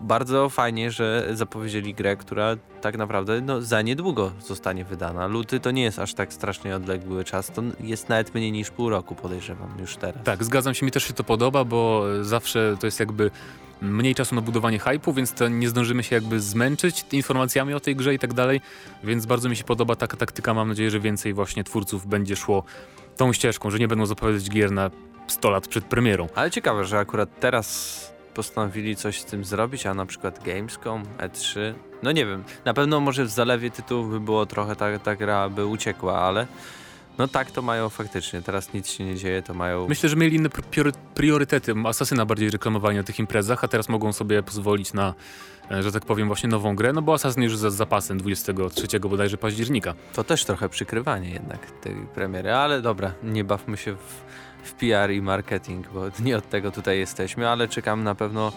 Bardzo 0.00 0.48
fajnie, 0.48 0.90
że 0.90 1.28
zapowiedzieli 1.32 1.94
grę, 1.94 2.16
która 2.16 2.56
tak 2.80 2.96
naprawdę 2.98 3.40
no, 3.40 3.62
za 3.62 3.82
niedługo 3.82 4.32
zostanie 4.46 4.84
wydana. 4.84 5.26
Luty 5.26 5.60
to 5.60 5.70
nie 5.70 5.82
jest 5.82 5.98
aż 5.98 6.14
tak 6.14 6.32
strasznie 6.32 6.76
odległy 6.76 7.24
czas, 7.24 7.50
to 7.54 7.62
jest 7.80 8.08
nawet 8.08 8.34
mniej 8.34 8.52
niż 8.52 8.70
pół 8.70 8.90
roku 8.90 9.14
podejrzewam 9.14 9.68
już 9.80 9.96
teraz. 9.96 10.24
Tak, 10.24 10.44
zgadzam 10.44 10.74
się, 10.74 10.86
mi 10.86 10.92
też 10.92 11.04
się 11.04 11.12
to 11.12 11.24
podoba, 11.24 11.64
bo 11.64 12.04
zawsze 12.22 12.76
to 12.80 12.86
jest 12.86 13.00
jakby 13.00 13.30
mniej 13.80 14.14
czasu 14.14 14.34
na 14.34 14.40
budowanie 14.40 14.78
hypu, 14.78 15.12
więc 15.12 15.34
nie 15.50 15.68
zdążymy 15.68 16.02
się 16.02 16.14
jakby 16.14 16.40
zmęczyć 16.40 17.04
informacjami 17.12 17.74
o 17.74 17.80
tej 17.80 17.96
grze 17.96 18.14
i 18.14 18.18
tak 18.18 18.34
dalej, 18.34 18.60
więc 19.04 19.26
bardzo 19.26 19.48
mi 19.48 19.56
się 19.56 19.64
podoba 19.64 19.96
taka 19.96 20.16
taktyka, 20.16 20.54
mam 20.54 20.68
nadzieję, 20.68 20.90
że 20.90 21.00
więcej 21.00 21.34
właśnie 21.34 21.64
twórców 21.64 22.06
będzie 22.06 22.36
szło 22.36 22.64
tą 23.16 23.32
ścieżką, 23.32 23.70
że 23.70 23.78
nie 23.78 23.88
będą 23.88 24.06
zapowiadać 24.06 24.50
gier 24.50 24.72
na 24.72 24.90
100 25.26 25.50
lat 25.50 25.68
przed 25.68 25.84
premierą. 25.84 26.28
Ale 26.34 26.50
ciekawe, 26.50 26.84
że 26.84 26.98
akurat 26.98 27.40
teraz 27.40 28.15
postanowili 28.36 28.96
coś 28.96 29.20
z 29.20 29.24
tym 29.24 29.44
zrobić, 29.44 29.86
a 29.86 29.94
na 29.94 30.06
przykład 30.06 30.44
Gamescom, 30.44 31.02
E3, 31.18 31.74
no 32.02 32.12
nie 32.12 32.26
wiem, 32.26 32.44
na 32.64 32.74
pewno 32.74 33.00
może 33.00 33.24
w 33.24 33.30
zalewie 33.30 33.70
tytułów 33.70 34.10
by 34.10 34.20
było 34.20 34.46
trochę 34.46 34.76
ta, 34.76 34.98
ta 34.98 35.16
gra 35.16 35.48
by 35.48 35.66
uciekła, 35.66 36.18
ale 36.20 36.46
no 37.18 37.28
tak 37.28 37.50
to 37.50 37.62
mają 37.62 37.88
faktycznie, 37.88 38.42
teraz 38.42 38.72
nic 38.72 38.88
się 38.88 39.04
nie 39.04 39.16
dzieje, 39.16 39.42
to 39.42 39.54
mają... 39.54 39.88
Myślę, 39.88 40.08
że 40.08 40.16
mieli 40.16 40.36
inne 40.36 40.48
priorytety. 41.14 41.74
Asasyna 41.84 42.26
bardziej 42.26 42.50
reklamowali 42.50 42.96
na 42.96 43.02
tych 43.02 43.18
imprezach, 43.18 43.64
a 43.64 43.68
teraz 43.68 43.88
mogą 43.88 44.12
sobie 44.12 44.42
pozwolić 44.42 44.92
na, 44.92 45.14
e, 45.70 45.82
że 45.82 45.92
tak 45.92 46.04
powiem, 46.04 46.26
właśnie 46.26 46.48
nową 46.48 46.76
grę, 46.76 46.92
no 46.92 47.02
bo 47.02 47.14
Assassin 47.14 47.42
już 47.42 47.56
za 47.56 47.70
zapasem 47.70 48.18
23 48.18 49.00
bodajże 49.00 49.36
października. 49.36 49.94
To 50.14 50.24
też 50.24 50.44
trochę 50.44 50.68
przykrywanie 50.68 51.30
jednak 51.30 51.70
tej 51.70 51.94
premiery, 52.14 52.52
ale 52.52 52.82
dobra, 52.82 53.12
nie 53.22 53.44
bawmy 53.44 53.76
się 53.76 53.94
w, 53.94 54.24
w 54.66 54.74
PR 54.74 55.10
i 55.10 55.22
marketing, 55.22 55.88
bo 55.88 56.02
nie 56.18 56.36
od 56.36 56.48
tego 56.48 56.70
tutaj 56.70 56.98
jesteśmy, 56.98 57.48
ale 57.48 57.68
czekam 57.68 58.04
na 58.04 58.14
pewno 58.14 58.48
e, 58.48 58.52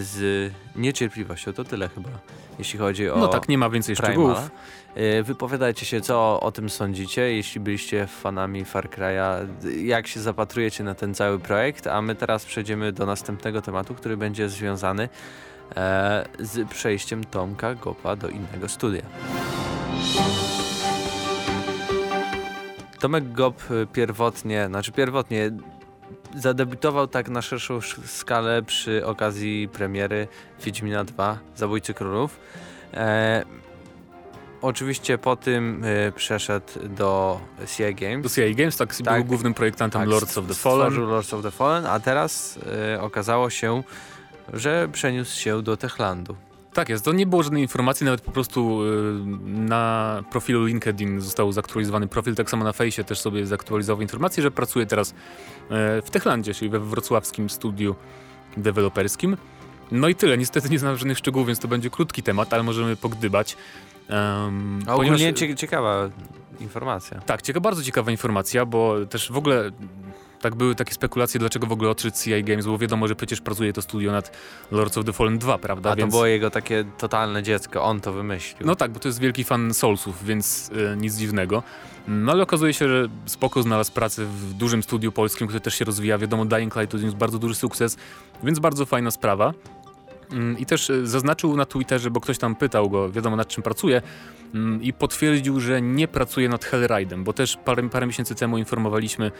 z 0.00 0.52
niecierpliwością, 0.76 1.52
to 1.52 1.64
tyle 1.64 1.88
chyba, 1.88 2.10
jeśli 2.58 2.78
chodzi 2.78 3.10
o... 3.10 3.16
No 3.18 3.28
tak, 3.28 3.48
nie 3.48 3.58
ma 3.58 3.70
więcej 3.70 3.96
Primal. 3.96 4.12
szczegółów. 4.12 4.50
E, 4.94 5.22
Wypowiadajcie 5.22 5.86
się, 5.86 6.00
co 6.00 6.40
o 6.40 6.52
tym 6.52 6.70
sądzicie, 6.70 7.32
jeśli 7.32 7.60
byliście 7.60 8.06
fanami 8.06 8.64
Far 8.64 8.88
Cry'a, 8.88 9.46
jak 9.84 10.06
się 10.06 10.20
zapatrujecie 10.20 10.84
na 10.84 10.94
ten 10.94 11.14
cały 11.14 11.38
projekt, 11.38 11.86
a 11.86 12.02
my 12.02 12.14
teraz 12.14 12.44
przejdziemy 12.44 12.92
do 12.92 13.06
następnego 13.06 13.62
tematu, 13.62 13.94
który 13.94 14.16
będzie 14.16 14.48
związany 14.48 15.08
e, 15.76 16.28
z 16.38 16.68
przejściem 16.68 17.24
Tomka 17.24 17.74
Gopa 17.74 18.16
do 18.16 18.28
innego 18.28 18.68
studia. 18.68 19.02
Tomek 23.00 23.32
Gop 23.32 23.62
e, 23.70 23.86
pierwotnie, 23.86 24.66
znaczy 24.66 24.92
pierwotnie 24.92 25.50
zadebiutował 26.36 27.06
tak 27.08 27.28
na 27.28 27.42
szerszą 27.42 27.76
sz- 27.76 28.10
skalę 28.10 28.62
przy 28.62 29.06
okazji 29.06 29.68
premiery 29.72 30.28
Wiedźmina 30.64 31.04
2 31.04 31.38
Zabójcy 31.56 31.94
Królów. 31.94 32.40
E, 32.94 33.44
oczywiście 34.62 35.18
po 35.18 35.36
tym 35.36 35.82
e, 35.84 36.12
przeszedł 36.12 36.66
do 36.88 37.40
CI 37.76 37.94
Games. 37.94 38.22
Do 38.22 38.28
CI 38.42 38.54
Games, 38.54 38.76
tak, 38.76 38.96
Tak. 38.96 39.14
był 39.16 39.24
głównym 39.24 39.54
projektantem 39.54 40.00
Tak, 40.00 40.10
Lords 40.10 40.38
of 40.38 40.46
the 40.46 40.54
stworzył 40.54 40.90
Fallen. 40.90 41.10
Lords 41.10 41.34
of 41.34 41.42
the 41.42 41.50
Fallen, 41.50 41.86
a 41.86 42.00
teraz 42.00 42.58
e, 42.94 43.00
okazało 43.02 43.50
się, 43.50 43.82
że 44.52 44.88
przeniósł 44.92 45.40
się 45.40 45.62
do 45.62 45.76
Techlandu. 45.76 46.36
Tak 46.72 46.88
jest, 46.88 47.04
to 47.04 47.12
nie 47.12 47.26
było 47.26 47.42
żadnej 47.42 47.62
informacji, 47.62 48.04
nawet 48.04 48.20
po 48.20 48.32
prostu 48.32 48.82
y, 48.84 48.86
na 49.46 50.22
profilu 50.30 50.64
LinkedIn 50.64 51.20
został 51.20 51.52
zaktualizowany 51.52 52.08
profil, 52.08 52.34
tak 52.34 52.50
samo 52.50 52.64
na 52.64 52.72
fejsie 52.72 53.04
też 53.04 53.20
sobie 53.20 53.46
zaktualizował 53.46 54.02
informację, 54.02 54.42
że 54.42 54.50
pracuje 54.50 54.86
teraz 54.86 55.10
e, 55.10 55.14
w 56.02 56.10
Techlandzie, 56.10 56.54
czyli 56.54 56.70
we 56.70 56.80
wrocławskim 56.80 57.50
studiu 57.50 57.94
deweloperskim. 58.56 59.36
No 59.90 60.08
i 60.08 60.14
tyle, 60.14 60.38
niestety 60.38 60.68
nie 60.68 60.78
znam 60.78 60.96
żadnych 60.96 61.18
szczegółów, 61.18 61.46
więc 61.46 61.58
to 61.58 61.68
będzie 61.68 61.90
krótki 61.90 62.22
temat, 62.22 62.52
ale 62.52 62.62
możemy 62.62 62.96
pogdybać. 62.96 63.56
Um, 64.10 64.80
A 64.86 64.94
ogólnie 64.94 65.34
cie, 65.34 65.56
ciekawa 65.56 66.10
informacja. 66.60 67.20
Tak, 67.20 67.42
cieka, 67.42 67.60
bardzo 67.60 67.82
ciekawa 67.82 68.10
informacja, 68.10 68.66
bo 68.66 69.06
też 69.06 69.32
w 69.32 69.36
ogóle 69.36 69.70
tak 70.40 70.54
były 70.54 70.74
takie 70.74 70.94
spekulacje, 70.94 71.40
dlaczego 71.40 71.66
w 71.66 71.72
ogóle 71.72 71.90
odszedł 71.90 72.16
CI 72.24 72.44
Games, 72.44 72.66
bo 72.66 72.78
wiadomo, 72.78 73.08
że 73.08 73.16
przecież 73.16 73.40
pracuje 73.40 73.72
to 73.72 73.82
studio 73.82 74.12
nad 74.12 74.36
Lords 74.70 74.98
of 74.98 75.04
the 75.04 75.12
Fallen 75.12 75.38
2, 75.38 75.58
prawda? 75.58 75.90
A 75.90 75.96
to 75.96 76.06
było 76.06 76.26
jego 76.26 76.50
takie 76.50 76.84
totalne 76.98 77.42
dziecko, 77.42 77.82
on 77.82 78.00
to 78.00 78.12
wymyślił. 78.12 78.66
No 78.66 78.76
tak, 78.76 78.90
bo 78.90 79.00
to 79.00 79.08
jest 79.08 79.20
wielki 79.20 79.44
fan 79.44 79.74
Soulsów, 79.74 80.24
więc 80.24 80.70
e, 80.92 80.96
nic 80.96 81.14
dziwnego. 81.14 81.62
No 82.08 82.32
ale 82.32 82.42
okazuje 82.42 82.74
się, 82.74 82.88
że 82.88 83.08
spoko 83.26 83.62
znalazł 83.62 83.92
pracę 83.92 84.24
w 84.24 84.54
dużym 84.54 84.82
studiu 84.82 85.12
polskim, 85.12 85.46
które 85.46 85.60
też 85.60 85.74
się 85.74 85.84
rozwija. 85.84 86.18
Wiadomo, 86.18 86.44
Dying 86.44 86.76
Light 86.76 86.92
to 86.92 86.98
jest 86.98 87.16
bardzo 87.16 87.38
duży 87.38 87.54
sukces, 87.54 87.96
więc 88.42 88.58
bardzo 88.58 88.86
fajna 88.86 89.10
sprawa. 89.10 89.54
Mm, 90.32 90.58
I 90.58 90.66
też 90.66 90.90
e, 90.90 91.06
zaznaczył 91.06 91.56
na 91.56 91.66
Twitterze, 91.66 92.10
bo 92.10 92.20
ktoś 92.20 92.38
tam 92.38 92.54
pytał 92.54 92.90
go, 92.90 93.10
wiadomo 93.10 93.36
nad 93.36 93.48
czym 93.48 93.62
pracuje, 93.62 94.02
mm, 94.54 94.82
i 94.82 94.92
potwierdził, 94.92 95.60
że 95.60 95.82
nie 95.82 96.08
pracuje 96.08 96.48
nad 96.48 96.64
Hellride'em, 96.64 97.24
bo 97.24 97.32
też 97.32 97.56
parę, 97.64 97.88
parę 97.88 98.06
miesięcy 98.06 98.34
temu 98.34 98.58
informowaliśmy, 98.58 99.32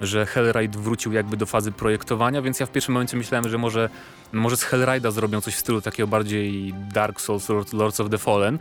że 0.00 0.26
Hellride 0.26 0.78
wrócił 0.78 1.12
jakby 1.12 1.36
do 1.36 1.46
fazy 1.46 1.72
projektowania, 1.72 2.42
więc 2.42 2.60
ja 2.60 2.66
w 2.66 2.70
pierwszym 2.72 2.94
momencie 2.94 3.16
myślałem, 3.16 3.48
że 3.48 3.58
może, 3.58 3.88
może 4.32 4.56
z 4.56 4.64
Hellride'a 4.64 5.12
zrobią 5.12 5.40
coś 5.40 5.54
w 5.54 5.58
stylu 5.58 5.80
takiego 5.80 6.06
bardziej 6.06 6.74
Dark 6.92 7.20
Souls, 7.20 7.48
Lord- 7.48 7.72
Lords 7.74 8.00
of 8.00 8.10
the 8.10 8.18
Fallen, 8.18 8.58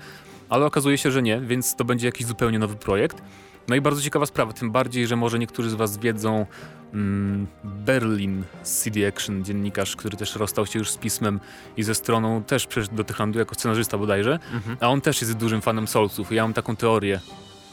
ale 0.50 0.66
okazuje 0.66 0.98
się, 0.98 1.12
że 1.12 1.22
nie, 1.22 1.42
więc 1.42 1.76
to 1.76 1.86
będzie 1.86 2.06
jakiś 2.08 2.28
zupełnie 2.28 2.60
nowy 2.60 2.76
projekt. 2.76 3.22
No 3.68 3.76
i 3.76 3.82
bardzo 3.82 4.02
ciekawa 4.02 4.26
sprawa, 4.26 4.54
tym 4.54 4.72
bardziej, 4.72 5.08
że 5.08 5.16
może 5.16 5.40
niektórzy 5.40 5.70
z 5.70 5.74
Was 5.74 5.98
wiedzą, 5.98 6.46
mm, 6.94 7.48
Berlin 7.64 8.44
CD 8.64 9.08
Action, 9.08 9.44
dziennikarz, 9.44 9.96
który 9.96 10.18
też 10.18 10.36
rozstał 10.36 10.66
się 10.66 10.80
już 10.80 10.92
z 10.92 10.98
pismem 10.98 11.40
i 11.78 11.84
ze 11.84 11.96
stroną, 11.96 12.44
też 12.44 12.68
przeszedł 12.68 12.96
do 12.96 13.04
Techlandu 13.04 13.40
jako 13.40 13.56
scenarzysta 13.56 13.98
bodajże, 13.98 14.40
Mhm. 14.54 14.78
a 14.80 14.88
on 14.90 15.02
też 15.02 15.22
jest 15.22 15.34
dużym 15.34 15.62
fanem 15.62 15.88
Soulsów 15.88 16.32
ja 16.32 16.44
mam 16.44 16.54
taką 16.54 16.76
teorię, 16.76 17.20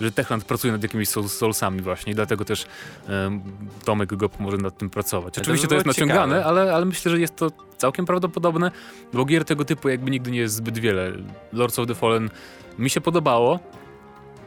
że 0.00 0.12
Techland 0.12 0.44
pracuje 0.44 0.72
nad 0.72 0.82
jakimiś 0.82 1.08
soul, 1.08 1.28
Soulsami 1.28 1.80
właśnie 1.80 2.12
i 2.12 2.14
dlatego 2.16 2.44
też 2.44 2.66
Tomek 3.84 4.14
go 4.16 4.28
pomoże 4.28 4.56
nad 4.56 4.78
tym 4.78 4.90
pracować. 4.90 5.34
to 5.34 5.40
Oczywiście 5.40 5.66
by 5.66 5.68
to 5.68 5.74
jest 5.74 5.86
naciągane, 5.86 6.36
ciekawe. 6.36 6.60
ale, 6.60 6.74
ale 6.74 6.84
myślę, 6.84 7.10
że 7.10 7.20
jest 7.20 7.36
to 7.36 7.50
całkiem 7.76 8.06
prawdopodobne, 8.06 8.70
bo 9.12 9.24
gier 9.24 9.44
tego 9.44 9.64
typu 9.64 9.88
jakby 9.88 10.10
nigdy 10.10 10.30
nie 10.30 10.38
jest 10.38 10.54
zbyt 10.54 10.78
wiele. 10.78 11.12
Lords 11.52 11.78
of 11.78 11.86
the 11.86 11.94
Fallen 11.94 12.30
mi 12.78 12.90
się 12.90 13.00
podobało, 13.00 13.58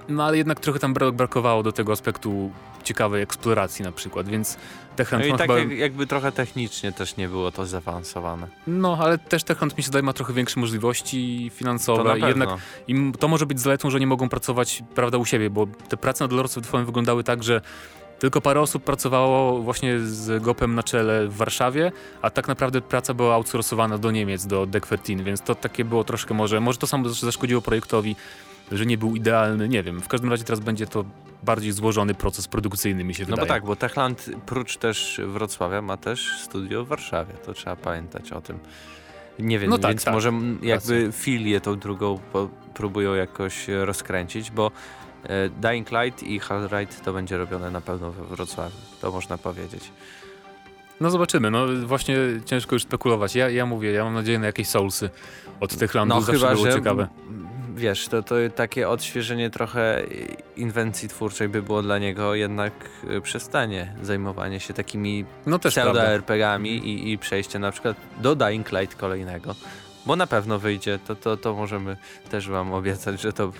no 0.10 0.24
ale 0.24 0.38
jednak 0.38 0.60
trochę 0.60 0.79
tam 0.79 0.93
bra- 0.93 1.12
brakowało 1.13 1.63
do 1.63 1.72
tego 1.72 1.91
aspektu 1.91 2.51
ciekawej 2.83 3.22
eksploracji 3.22 3.86
na 3.86 3.91
przykład, 3.91 4.27
więc 4.27 4.57
Techland 4.95 5.25
No 5.27 5.36
i 5.36 5.38
tak 5.38 5.41
chyba... 5.41 5.60
jak, 5.60 5.72
jakby 5.72 6.07
trochę 6.07 6.31
technicznie 6.31 6.91
też 6.91 7.17
nie 7.17 7.27
było 7.29 7.51
to 7.51 7.65
zaawansowane. 7.65 8.48
No, 8.67 8.98
ale 9.01 9.17
też 9.17 9.43
Techland 9.43 9.77
mi 9.77 9.83
się 9.83 9.88
zdaje 9.88 10.03
ma 10.03 10.13
trochę 10.13 10.33
większe 10.33 10.60
możliwości 10.60 11.50
To 11.51 11.57
finansowe 11.57 12.12
pewno. 12.12 12.27
jednak 12.27 12.50
i 12.88 13.12
to 13.19 13.27
może 13.27 13.45
być 13.45 13.60
zaletą, 13.60 13.89
że 13.89 14.00
nie 14.00 14.07
mogą 14.07 14.29
pracować, 14.29 14.83
prawda, 14.95 15.17
u 15.17 15.25
siebie, 15.25 15.50
bo 15.50 15.67
te 15.89 15.98
prace 15.98 16.24
nad 16.24 16.31
Lords 16.31 16.57
of 16.57 16.63
the 16.63 16.69
Fallen 16.69 16.86
wyglądały 16.86 17.24
tak, 17.24 17.43
że 17.43 17.62
tylko 18.19 18.41
parę 18.41 18.62
osób 18.62 18.83
pracowało 18.83 19.60
właśnie 19.62 20.00
z 20.00 20.43
Gopem 20.43 20.75
na 20.75 20.83
czele 20.83 21.27
w 21.27 21.36
Warszawie, 21.38 21.91
a 22.22 22.29
tak 22.29 22.48
naprawdę 22.48 22.81
praca 22.81 23.13
była 23.13 23.36
outsourcowana 23.36 23.98
do 23.98 24.12
Niemiec, 24.12 24.45
do 24.48 24.67
13, 24.81 25.15
więc 25.24 25.41
to 25.41 25.55
takie 25.55 25.86
było 25.86 26.03
troszkę 26.03 26.33
może, 26.33 26.60
może 26.60 26.77
to 26.79 26.88
samo 26.88 27.10
zaszkodziło 27.10 27.62
projektowi, 27.62 28.15
że 28.72 28.86
nie 28.86 28.98
był 28.98 29.15
idealny, 29.15 29.70
nie 29.70 29.84
wiem. 29.84 30.01
W 30.01 30.08
każdym 30.08 30.29
razie 30.29 30.43
teraz 30.43 30.60
będzie 30.60 30.88
to 30.88 31.05
bardziej 31.43 31.72
złożony 31.72 32.13
proces 32.13 32.48
produkcyjny, 32.48 33.03
mi 33.03 33.15
się 33.15 33.24
No 33.24 33.25
wydaje. 33.25 33.48
bo 33.48 33.53
tak, 33.53 33.65
bo 33.65 33.75
Techland 33.75 34.29
prócz 34.46 34.77
też 34.77 35.22
Wrocławia 35.27 35.82
ma 35.82 35.98
też 35.98 36.39
studio 36.43 36.86
w 36.86 36.88
Warszawie. 36.88 37.34
To 37.46 37.53
trzeba 37.53 37.75
pamiętać 37.75 38.32
o 38.32 38.41
tym. 38.41 38.60
Nie 39.39 39.60
wiem, 39.60 39.70
No 39.70 39.77
tak, 39.77 39.91
więc 39.91 40.03
tak. 40.03 40.13
może 40.13 40.32
jakby 40.62 41.10
filię 41.12 41.62
tą 41.62 41.79
drugą 41.79 42.20
próbują 42.74 43.13
jakoś 43.13 43.67
rozkręcić, 43.67 44.51
bo 44.51 44.72
e, 45.24 45.50
Dying 45.50 45.91
Light 45.91 46.24
i 46.24 46.39
Hellride 46.39 46.93
to 47.05 47.13
będzie 47.13 47.38
robione 47.38 47.72
na 47.72 47.82
pewno 47.82 48.12
we 48.12 48.24
Wrocławiu. 48.36 48.75
To 49.01 49.12
można 49.12 49.38
powiedzieć. 49.38 49.91
No 51.01 51.10
zobaczymy, 51.10 51.51
no 51.51 51.65
właśnie 51.86 52.15
ciężko 52.46 52.75
już 52.75 52.84
spekulować. 52.84 53.36
Ja, 53.36 53.50
ja 53.50 53.65
mówię, 53.65 53.91
ja 53.91 54.03
mam 54.03 54.13
nadzieję 54.13 54.39
na 54.39 54.46
jakieś 54.46 54.67
soulsy 54.67 55.10
od 55.60 55.75
Techlandu, 55.77 56.15
No 56.15 56.22
zawsze 56.22 56.39
chyba, 56.41 56.53
było 56.53 56.65
że 56.65 56.74
ciekawe. 56.74 57.08
Wiesz, 57.75 58.08
to, 58.08 58.24
to 58.24 58.36
takie 58.56 58.89
odświeżenie 58.89 59.50
trochę 59.50 60.03
inwencji 60.58 61.10
twórczej 61.10 61.50
by 61.50 61.62
było 61.62 61.82
dla 61.82 61.98
niego 61.98 62.36
jednak 62.36 62.74
e, 63.10 63.22
przestanie 63.22 63.94
zajmowanie 64.01 64.60
się 64.60 64.74
takimi 64.74 65.25
No 65.46 65.60
pseudo-RPGami 65.60 66.68
i, 66.68 67.12
i 67.12 67.18
przejście 67.18 67.60
na 67.60 67.72
przykład 67.72 67.98
do 68.22 68.36
Dying 68.36 68.72
Light 68.72 68.96
kolejnego. 68.96 69.56
Bo 70.06 70.15
na 70.15 70.27
pewno 70.27 70.60
wyjdzie, 70.60 71.00
to, 71.08 71.15
to, 71.15 71.38
to 71.38 71.53
możemy 71.53 71.98
też 72.30 72.50
wam 72.50 72.74
obiecać, 72.74 73.22
że 73.22 73.34
to... 73.34 73.51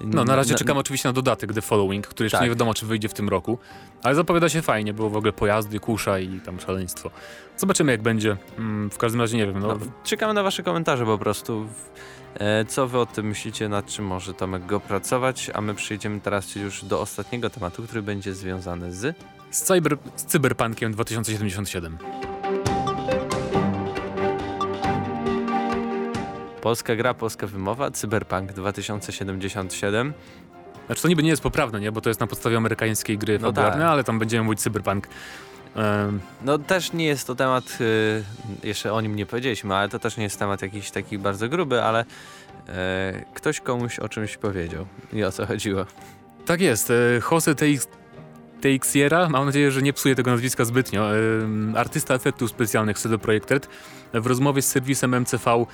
No, 0.00 0.24
na 0.24 0.36
razie 0.36 0.54
czekam 0.54 0.76
oczywiście 0.76 1.08
na 1.08 1.12
dodatek 1.12 1.52
The 1.52 1.62
Following, 1.62 2.06
który 2.06 2.24
jeszcze 2.24 2.38
Tak. 2.38 2.44
nie 2.44 2.48
wiadomo, 2.48 2.74
czy 2.74 2.86
wyjdzie 2.86 3.08
w 3.08 3.14
tym 3.14 3.28
roku. 3.28 3.58
Ale 4.02 4.14
zapowiada 4.14 4.48
się 4.48 4.62
fajnie, 4.62 4.94
było 4.94 5.10
w 5.10 5.16
ogóle 5.16 5.32
pojazdy, 5.32 5.80
kusza 5.80 6.18
i 6.18 6.40
tam 6.40 6.60
szaleństwo. 6.60 7.10
Zobaczymy, 7.56 7.92
jak 7.92 8.02
będzie. 8.02 8.36
Mm, 8.58 8.90
w 8.90 8.98
każdym 8.98 9.20
razie 9.20 9.36
nie 9.36 9.46
wiem. 9.46 9.58
No, 9.58 9.68
No, 9.68 9.78
czekamy 10.04 10.34
na 10.34 10.42
wasze 10.42 10.62
komentarze 10.62 11.04
po 11.06 11.18
prostu. 11.18 11.66
E, 12.34 12.64
Co 12.64 12.86
wy 12.88 12.98
o 12.98 13.06
tym 13.06 13.26
myślicie, 13.26 13.68
nad 13.68 13.86
czym 13.86 14.04
może 14.06 14.34
Tomek 14.34 14.66
go 14.66 14.80
pracować, 14.80 15.50
a 15.54 15.60
my 15.60 15.74
przejdziemy 15.74 16.20
teraz 16.20 16.54
już 16.56 16.84
do 16.84 17.00
ostatniego 17.00 17.50
tematu, 17.50 17.82
który 17.82 18.02
będzie 18.02 18.34
związany 18.34 18.92
z... 18.92 19.16
z, 19.50 19.62
cyber, 19.62 19.96
z 20.16 20.24
Cyberpunkiem 20.24 20.92
2077. 20.92 21.98
Polska 26.62 26.96
gra, 26.96 27.14
polska 27.14 27.46
wymowa, 27.46 27.90
Cyberpunk 27.90 28.52
2077. 28.52 30.12
Znaczy 30.86 31.02
to 31.02 31.08
niby 31.08 31.22
nie 31.22 31.30
jest 31.30 31.42
poprawne, 31.42 31.80
nie? 31.80 31.92
Bo 31.92 32.00
to 32.00 32.10
jest 32.10 32.20
na 32.20 32.26
podstawie 32.26 32.56
amerykańskiej 32.56 33.18
gry 33.18 33.38
No 33.38 33.48
fabularnej, 33.48 33.80
tak. 33.80 33.90
ale 33.90 34.04
tam 34.04 34.18
będziemy 34.18 34.44
mówić 34.44 34.60
Cyberpunk. 34.60 35.08
No 36.44 36.58
też 36.58 36.92
nie 36.92 37.06
jest 37.06 37.26
to 37.26 37.34
temat, 37.34 37.78
y, 37.80 38.24
jeszcze 38.66 38.92
o 38.92 39.00
nim 39.00 39.16
nie 39.16 39.26
powiedzieliśmy, 39.26 39.74
ale 39.74 39.88
to 39.88 39.98
też 39.98 40.16
nie 40.16 40.24
jest 40.24 40.38
temat 40.38 40.62
jakiś 40.62 40.90
taki 40.90 41.18
bardzo 41.18 41.48
gruby, 41.48 41.82
ale 41.82 42.04
e, 42.68 43.24
ktoś 43.34 43.60
komuś 43.60 43.98
o 43.98 44.08
czymś 44.08 44.36
powiedział 44.36 44.86
i 45.12 45.24
o 45.24 45.32
co 45.32 45.46
chodziło. 45.46 45.86
tak 46.46 46.60
jest. 46.60 46.90
e, 46.90 46.94
Jose 47.30 47.54
TX, 47.54 47.88
Teixiera, 48.60 49.28
mam 49.28 49.46
nadzieję, 49.46 49.70
że 49.70 49.82
nie 49.82 49.92
psuję 49.92 50.14
tego 50.14 50.30
nazwiska 50.30 50.64
zbytnio, 50.64 51.08
artysta 51.76 52.14
efektów 52.14 52.50
specjalnych 52.50 52.98
CD 52.98 53.18
Projekt 53.18 53.50
Red, 53.50 53.68
w 54.14 54.26
rozmowie 54.26 54.62
z 54.62 54.66
serwisem 54.66 55.14
MCV 55.20 55.66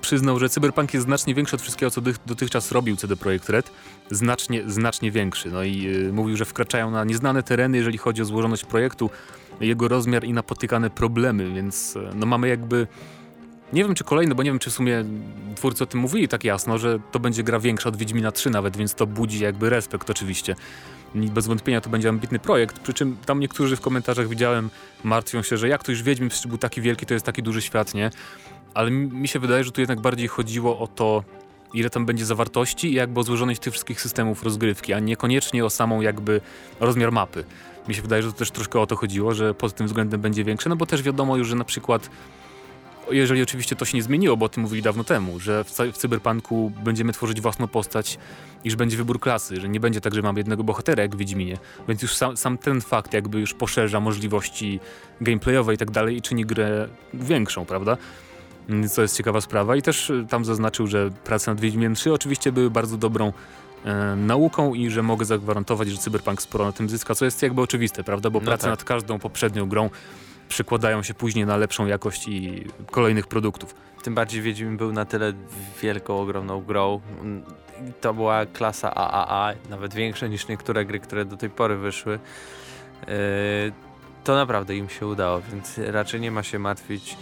przyznał, 0.00 0.38
że 0.38 0.48
Cyberpunk 0.48 0.94
jest 0.94 1.06
znacznie 1.06 1.34
większy 1.34 1.56
od 1.56 1.62
wszystkiego, 1.62 1.90
co 1.90 2.00
dotychczas 2.26 2.72
robił 2.72 2.96
CD 2.96 3.16
Projekt 3.16 3.48
Red. 3.48 3.70
Znacznie, 4.10 4.62
znacznie 4.66 5.10
większy. 5.10 5.50
No 5.50 5.62
i 5.62 5.86
e, 6.08 6.12
mówił, 6.12 6.36
że 6.36 6.44
wkraczają 6.44 6.90
na 6.90 7.04
nieznane 7.04 7.42
tereny, 7.42 7.76
jeżeli 7.76 7.98
chodzi 7.98 8.22
o 8.22 8.24
złożoność 8.24 8.64
projektu, 8.64 9.10
jego 9.60 9.88
rozmiar 9.88 10.24
i 10.24 10.32
napotykane 10.32 10.90
problemy, 10.90 11.50
więc 11.50 11.96
e, 11.96 12.10
no 12.14 12.26
mamy 12.26 12.48
jakby... 12.48 12.86
Nie 13.72 13.84
wiem 13.84 13.94
czy 13.94 14.04
kolejny, 14.04 14.34
bo 14.34 14.42
nie 14.42 14.50
wiem 14.50 14.58
czy 14.58 14.70
w 14.70 14.72
sumie 14.72 15.04
twórcy 15.56 15.84
o 15.84 15.86
tym 15.86 16.00
mówili 16.00 16.28
tak 16.28 16.44
jasno, 16.44 16.78
że 16.78 16.98
to 17.12 17.20
będzie 17.20 17.42
gra 17.42 17.60
większa 17.60 17.88
od 17.88 17.96
Wiedźmina 17.96 18.32
3 18.32 18.50
nawet, 18.50 18.76
więc 18.76 18.94
to 18.94 19.06
budzi 19.06 19.42
jakby 19.42 19.70
respekt 19.70 20.10
oczywiście. 20.10 20.56
Bez 21.14 21.46
wątpienia 21.46 21.80
to 21.80 21.90
będzie 21.90 22.08
ambitny 22.08 22.38
projekt, 22.38 22.78
przy 22.78 22.94
czym 22.94 23.16
tam 23.26 23.40
niektórzy 23.40 23.76
w 23.76 23.80
komentarzach 23.80 24.28
widziałem 24.28 24.70
martwią 25.04 25.42
się, 25.42 25.56
że 25.56 25.68
jak 25.68 25.84
to 25.84 25.92
już 25.92 26.02
Wiedźmin 26.02 26.28
przecież 26.28 26.46
był 26.46 26.58
taki 26.58 26.80
wielki, 26.80 27.06
to 27.06 27.14
jest 27.14 27.26
taki 27.26 27.42
duży 27.42 27.62
świat, 27.62 27.94
nie? 27.94 28.10
Ale 28.74 28.90
mi 28.90 29.28
się 29.28 29.38
wydaje, 29.38 29.64
że 29.64 29.72
tu 29.72 29.80
jednak 29.80 30.00
bardziej 30.00 30.28
chodziło 30.28 30.78
o 30.78 30.86
to, 30.86 31.24
ile 31.74 31.90
tam 31.90 32.06
będzie 32.06 32.24
zawartości 32.24 32.92
i 32.92 32.94
jakby 32.94 33.20
o 33.20 33.22
złożoność 33.22 33.60
tych 33.60 33.72
wszystkich 33.72 34.00
systemów 34.00 34.42
rozgrywki, 34.42 34.92
a 34.92 35.00
niekoniecznie 35.00 35.64
o 35.64 35.70
samą 35.70 36.00
jakby 36.00 36.40
rozmiar 36.80 37.12
mapy. 37.12 37.44
Mi 37.88 37.94
się 37.94 38.02
wydaje, 38.02 38.22
że 38.22 38.32
to 38.32 38.38
też 38.38 38.50
troszkę 38.50 38.80
o 38.80 38.86
to 38.86 38.96
chodziło, 38.96 39.34
że 39.34 39.54
pod 39.54 39.74
tym 39.74 39.86
względem 39.86 40.20
będzie 40.20 40.44
większe, 40.44 40.68
no 40.68 40.76
bo 40.76 40.86
też 40.86 41.02
wiadomo 41.02 41.36
już, 41.36 41.48
że 41.48 41.56
na 41.56 41.64
przykład 41.64 42.10
jeżeli 43.10 43.42
oczywiście 43.42 43.76
to 43.76 43.84
się 43.84 43.96
nie 43.96 44.02
zmieniło, 44.02 44.36
bo 44.36 44.46
o 44.46 44.48
tym 44.48 44.62
mówili 44.62 44.82
dawno 44.82 45.04
temu, 45.04 45.40
że 45.40 45.64
w, 45.64 45.70
w 45.92 45.96
cyberpunku 45.96 46.72
będziemy 46.84 47.12
tworzyć 47.12 47.40
własną 47.40 47.68
postać 47.68 48.18
i 48.64 48.70
że 48.70 48.76
będzie 48.76 48.96
wybór 48.96 49.20
klasy, 49.20 49.60
że 49.60 49.68
nie 49.68 49.80
będzie 49.80 50.00
tak, 50.00 50.14
że 50.14 50.22
mamy 50.22 50.40
jednego 50.40 50.64
bohatera 50.64 51.02
jak 51.02 51.14
w 51.16 51.18
Wiedźminie, 51.18 51.58
więc 51.88 52.02
już 52.02 52.14
sam, 52.14 52.36
sam 52.36 52.58
ten 52.58 52.80
fakt 52.80 53.12
jakby 53.12 53.40
już 53.40 53.54
poszerza 53.54 54.00
możliwości 54.00 54.80
gameplayowe 55.20 55.74
i 55.74 55.78
tak 55.78 55.90
dalej 55.90 56.16
i 56.16 56.22
czyni 56.22 56.44
grę 56.44 56.88
większą, 57.14 57.64
prawda? 57.64 57.96
Co 58.90 59.02
jest 59.02 59.16
ciekawa 59.16 59.40
sprawa 59.40 59.76
i 59.76 59.82
też 59.82 60.10
y, 60.10 60.26
tam 60.28 60.44
zaznaczył, 60.44 60.86
że 60.86 61.10
prace 61.24 61.50
nad 61.50 61.60
Wiedźmiem 61.60 61.94
3 61.94 62.12
oczywiście 62.12 62.52
były 62.52 62.70
bardzo 62.70 62.96
dobrą 62.96 63.32
e, 63.84 64.16
nauką 64.16 64.74
i 64.74 64.90
że 64.90 65.02
mogę 65.02 65.24
zagwarantować, 65.24 65.88
że 65.88 65.98
Cyberpunk 65.98 66.42
sporo 66.42 66.64
na 66.64 66.72
tym 66.72 66.88
zyska, 66.88 67.14
co 67.14 67.24
jest 67.24 67.42
jakby 67.42 67.62
oczywiste, 67.62 68.04
prawda? 68.04 68.30
Bo 68.30 68.38
No 68.40 68.44
prace 68.46 68.62
tak. 68.62 68.70
nad 68.70 68.84
każdą 68.84 69.18
poprzednią 69.18 69.68
grą 69.68 69.90
przekładają 70.48 71.02
się 71.02 71.14
później 71.14 71.46
na 71.46 71.56
lepszą 71.56 71.86
jakość 71.86 72.28
i 72.28 72.64
kolejnych 72.90 73.26
produktów. 73.26 73.74
Tym 74.02 74.14
bardziej 74.14 74.42
Wiedźmin 74.42 74.76
był 74.76 74.92
na 74.92 75.04
tyle 75.04 75.32
wielką, 75.82 76.20
ogromną 76.20 76.60
grą. 76.60 77.00
To 78.00 78.14
była 78.14 78.46
klasa 78.46 78.94
AAA, 78.94 79.54
nawet 79.70 79.94
większa 79.94 80.26
niż 80.26 80.48
niektóre 80.48 80.84
gry, 80.84 81.00
które 81.00 81.24
do 81.24 81.36
tej 81.36 81.50
pory 81.50 81.76
wyszły. 81.76 82.18
Yy, 83.08 83.08
To 84.24 84.34
naprawdę 84.34 84.76
im 84.76 84.88
się 84.88 85.06
udało, 85.06 85.40
więc 85.52 85.78
raczej 85.78 86.20
nie 86.20 86.30
ma 86.30 86.42
się 86.42 86.58
martwić. 86.58 87.16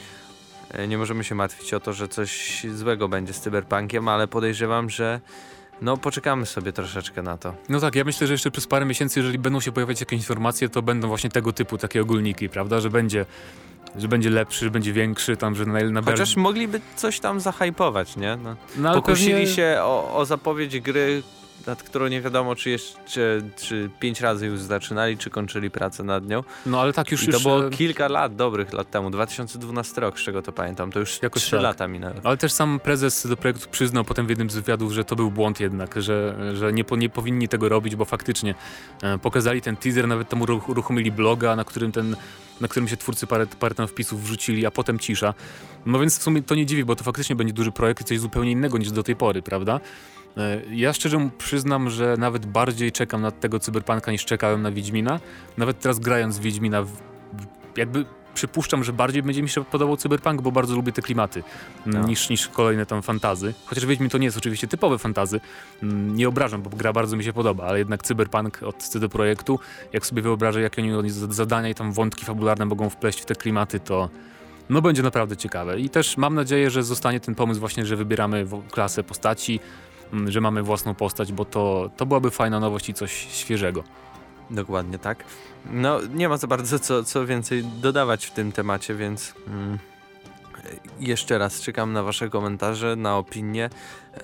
Yy, 0.78 0.88
Nie 0.88 0.98
możemy 0.98 1.24
się 1.24 1.34
martwić 1.34 1.74
o 1.74 1.80
to, 1.80 1.92
że 1.92 2.08
coś 2.08 2.62
złego 2.74 3.08
będzie 3.08 3.32
z 3.32 3.40
Cyberpunkiem, 3.40 4.08
ale 4.08 4.28
podejrzewam, 4.28 4.90
że 4.90 5.20
no 5.82 5.96
poczekamy 5.96 6.46
sobie 6.46 6.72
troszeczkę 6.72 7.22
na 7.22 7.38
to. 7.38 7.54
No 7.68 7.80
tak, 7.80 7.94
ja 7.94 8.04
myślę, 8.04 8.26
że 8.26 8.32
jeszcze 8.34 8.50
przez 8.50 8.66
parę 8.66 8.84
miesięcy, 8.86 9.20
jeżeli 9.20 9.38
będą 9.38 9.60
się 9.60 9.72
pojawiać 9.72 10.00
jakieś 10.00 10.18
informacje, 10.18 10.68
to 10.68 10.82
będą 10.82 11.08
właśnie 11.08 11.30
tego 11.30 11.52
typu 11.52 11.78
takie 11.78 12.02
ogólniki, 12.02 12.48
prawda? 12.48 12.80
Że 12.80 12.90
będzie, 12.90 13.26
że 13.96 14.08
będzie 14.08 14.30
lepszy, 14.30 14.64
że 14.64 14.70
będzie 14.70 14.92
większy, 14.92 15.36
tam, 15.36 15.54
że 15.54 15.66
na, 15.66 15.80
na 15.80 16.02
Chociaż 16.02 16.36
mogliby 16.36 16.80
coś 16.96 17.20
tam 17.20 17.40
zahypować, 17.40 18.16
nie? 18.16 18.36
No. 18.36 18.56
no, 18.76 18.94
Pokusili 18.94 19.32
pewnie- 19.32 19.46
się 19.46 19.76
o, 19.80 20.14
o 20.16 20.24
zapowiedź 20.24 20.80
gry, 20.80 21.22
nad 21.66 21.82
którą 21.82 22.08
nie 22.08 22.20
wiadomo, 22.20 22.56
czy 22.56 22.70
jeszcze 22.70 23.40
czy 23.56 23.90
pięć 24.00 24.20
razy 24.20 24.46
już 24.46 24.60
zaczynali, 24.60 25.18
czy 25.18 25.30
kończyli 25.30 25.70
pracę 25.70 26.04
nad 26.04 26.26
nią. 26.26 26.42
No 26.66 26.80
ale 26.80 26.92
tak 26.92 27.12
już 27.12 27.22
I 27.22 27.26
to 27.26 27.32
już... 27.32 27.42
było 27.42 27.66
e, 27.66 27.70
kilka 27.70 28.08
lat, 28.08 28.36
dobrych 28.36 28.72
lat 28.72 28.90
temu, 28.90 29.10
2012 29.10 30.00
rok, 30.00 30.18
z 30.18 30.22
czego 30.22 30.42
to 30.42 30.52
pamiętam. 30.52 30.92
To 30.92 31.00
już 31.00 31.22
Jakoś 31.22 31.42
trzy 31.42 31.50
tak. 31.50 31.62
lata 31.62 31.88
minęły. 31.88 32.14
Ale 32.24 32.36
też 32.36 32.52
sam 32.52 32.80
prezes 32.80 33.26
do 33.26 33.36
projektu 33.36 33.68
przyznał 33.70 34.04
potem 34.04 34.26
w 34.26 34.28
jednym 34.28 34.50
z 34.50 34.54
wywiadów, 34.54 34.92
że 34.92 35.04
to 35.04 35.16
był 35.16 35.30
błąd 35.30 35.60
jednak, 35.60 36.02
że, 36.02 36.36
że 36.56 36.72
nie, 36.72 36.84
po, 36.84 36.96
nie 36.96 37.08
powinni 37.08 37.48
tego 37.48 37.68
robić, 37.68 37.96
bo 37.96 38.04
faktycznie 38.04 38.54
e, 39.02 39.18
pokazali 39.18 39.62
ten 39.62 39.76
teaser, 39.76 40.08
nawet 40.08 40.28
tam 40.28 40.40
uruch- 40.40 40.70
uruchomili 40.70 41.12
bloga, 41.12 41.56
na 41.56 41.64
którym 41.64 41.92
ten 41.92 42.16
na 42.60 42.68
którym 42.68 42.88
się 42.88 42.96
twórcy 42.96 43.26
parę, 43.26 43.46
parę 43.46 43.74
tam 43.74 43.88
wpisów 43.88 44.22
wrzucili, 44.24 44.66
a 44.66 44.70
potem 44.70 44.98
cisza. 44.98 45.34
No 45.86 45.98
więc 45.98 46.18
w 46.18 46.22
sumie 46.22 46.42
to 46.42 46.54
nie 46.54 46.66
dziwi, 46.66 46.84
bo 46.84 46.96
to 46.96 47.04
faktycznie 47.04 47.36
będzie 47.36 47.52
duży 47.52 47.72
projekt 47.72 48.00
i 48.00 48.04
coś 48.04 48.20
zupełnie 48.20 48.50
innego 48.50 48.78
niż 48.78 48.90
do 48.90 49.02
tej 49.02 49.16
pory, 49.16 49.42
prawda? 49.42 49.80
E, 50.36 50.60
ja 50.70 50.92
szczerze 50.92 51.30
przyznam, 51.38 51.90
że 51.90 52.16
nawet 52.18 52.46
bardziej 52.46 52.92
czekam 52.92 53.22
na 53.22 53.30
tego 53.30 53.58
cyberpunka 53.58 54.12
niż 54.12 54.24
czekałem 54.24 54.62
na 54.62 54.70
Wiedźmina. 54.70 55.20
Nawet 55.56 55.80
teraz 55.80 55.98
grając 55.98 56.38
Wiedźmina, 56.38 56.84
jakby 57.76 58.04
przypuszczam, 58.34 58.84
że 58.84 58.92
bardziej 58.92 59.22
będzie 59.22 59.42
mi 59.42 59.48
się 59.48 59.64
podobał 59.64 59.96
cyberpunk, 59.96 60.42
bo 60.42 60.52
bardzo 60.52 60.74
lubię 60.74 60.92
te 60.92 61.02
klimaty 61.02 61.42
no. 61.86 62.06
niż, 62.06 62.30
niż 62.30 62.48
kolejne 62.48 62.86
tam 62.86 63.02
fantazy. 63.02 63.54
Chociaż 63.66 63.86
Wiedźmin 63.86 64.10
to 64.10 64.18
nie 64.18 64.24
jest 64.24 64.36
oczywiście 64.36 64.66
typowe 64.66 64.98
fantazy. 64.98 65.40
Nie 65.82 66.28
obrażam, 66.28 66.62
bo 66.62 66.70
gra 66.70 66.92
bardzo 66.92 67.16
mi 67.16 67.24
się 67.24 67.32
podoba, 67.32 67.64
ale 67.64 67.78
jednak 67.78 68.02
cyberpunk 68.02 68.62
od 68.62 68.76
CD 68.76 69.08
Projektu, 69.08 69.58
jak 69.92 70.06
sobie 70.06 70.22
wyobrażę, 70.22 70.60
jakie 70.60 70.98
oni 70.98 71.10
zadania 71.10 71.68
i 71.68 71.74
tam 71.74 71.92
wątki 71.92 72.24
fabularne 72.24 72.64
mogą 72.64 72.90
wpleść 72.90 73.20
w 73.20 73.24
te 73.24 73.34
klimaty, 73.34 73.80
to 73.80 74.08
no 74.70 74.82
będzie 74.82 75.02
naprawdę 75.02 75.36
ciekawe. 75.36 75.80
I 75.80 75.90
też 75.90 76.16
mam 76.16 76.34
nadzieję, 76.34 76.70
że 76.70 76.82
zostanie 76.82 77.20
ten 77.20 77.34
pomysł 77.34 77.60
właśnie, 77.60 77.86
że 77.86 77.96
wybieramy 77.96 78.46
klasę 78.70 79.04
postaci, 79.04 79.60
że 80.26 80.40
mamy 80.40 80.62
własną 80.62 80.94
postać, 80.94 81.32
bo 81.32 81.44
to, 81.44 81.90
to 81.96 82.06
byłaby 82.06 82.30
fajna 82.30 82.60
nowość 82.60 82.88
i 82.88 82.94
coś 82.94 83.12
świeżego. 83.12 83.84
Dokładnie 84.50 84.98
tak. 84.98 85.24
No, 85.70 86.00
nie 86.14 86.28
ma 86.28 86.36
za 86.36 86.46
bardzo 86.46 86.78
co, 86.78 87.04
co 87.04 87.26
więcej 87.26 87.64
dodawać 87.64 88.26
w 88.26 88.30
tym 88.30 88.52
temacie, 88.52 88.94
więc 88.94 89.34
mm, 89.46 89.78
jeszcze 91.00 91.38
raz 91.38 91.60
czekam 91.60 91.92
na 91.92 92.02
Wasze 92.02 92.28
komentarze, 92.28 92.96
na 92.96 93.16
opinie. 93.16 93.70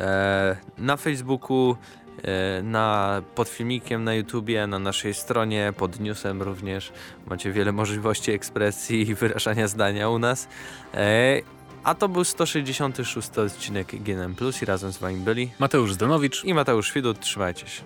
E, 0.00 0.56
na 0.78 0.96
Facebooku, 0.96 1.76
e, 2.22 2.62
na, 2.62 3.22
pod 3.34 3.48
filmikiem 3.48 4.04
na 4.04 4.14
YouTubie, 4.14 4.66
na 4.66 4.78
naszej 4.78 5.14
stronie, 5.14 5.72
pod 5.76 6.00
newsem 6.00 6.42
również. 6.42 6.92
Macie 7.26 7.52
wiele 7.52 7.72
możliwości 7.72 8.32
ekspresji 8.32 9.08
i 9.08 9.14
wyrażania 9.14 9.68
zdania 9.68 10.08
u 10.08 10.18
nas. 10.18 10.48
E, 10.94 11.40
a 11.84 11.94
to 11.94 12.08
był 12.08 12.24
166 12.24 13.38
odcinek 13.38 14.02
GNM 14.02 14.34
Plus 14.34 14.62
i 14.62 14.64
razem 14.64 14.92
z 14.92 14.98
Wami 14.98 15.16
byli 15.16 15.50
Mateusz 15.58 15.92
Zdanowicz 15.92 16.44
i 16.44 16.54
Mateusz 16.54 16.92
Widut. 16.92 17.20
Trzymajcie 17.20 17.66
się. 17.66 17.82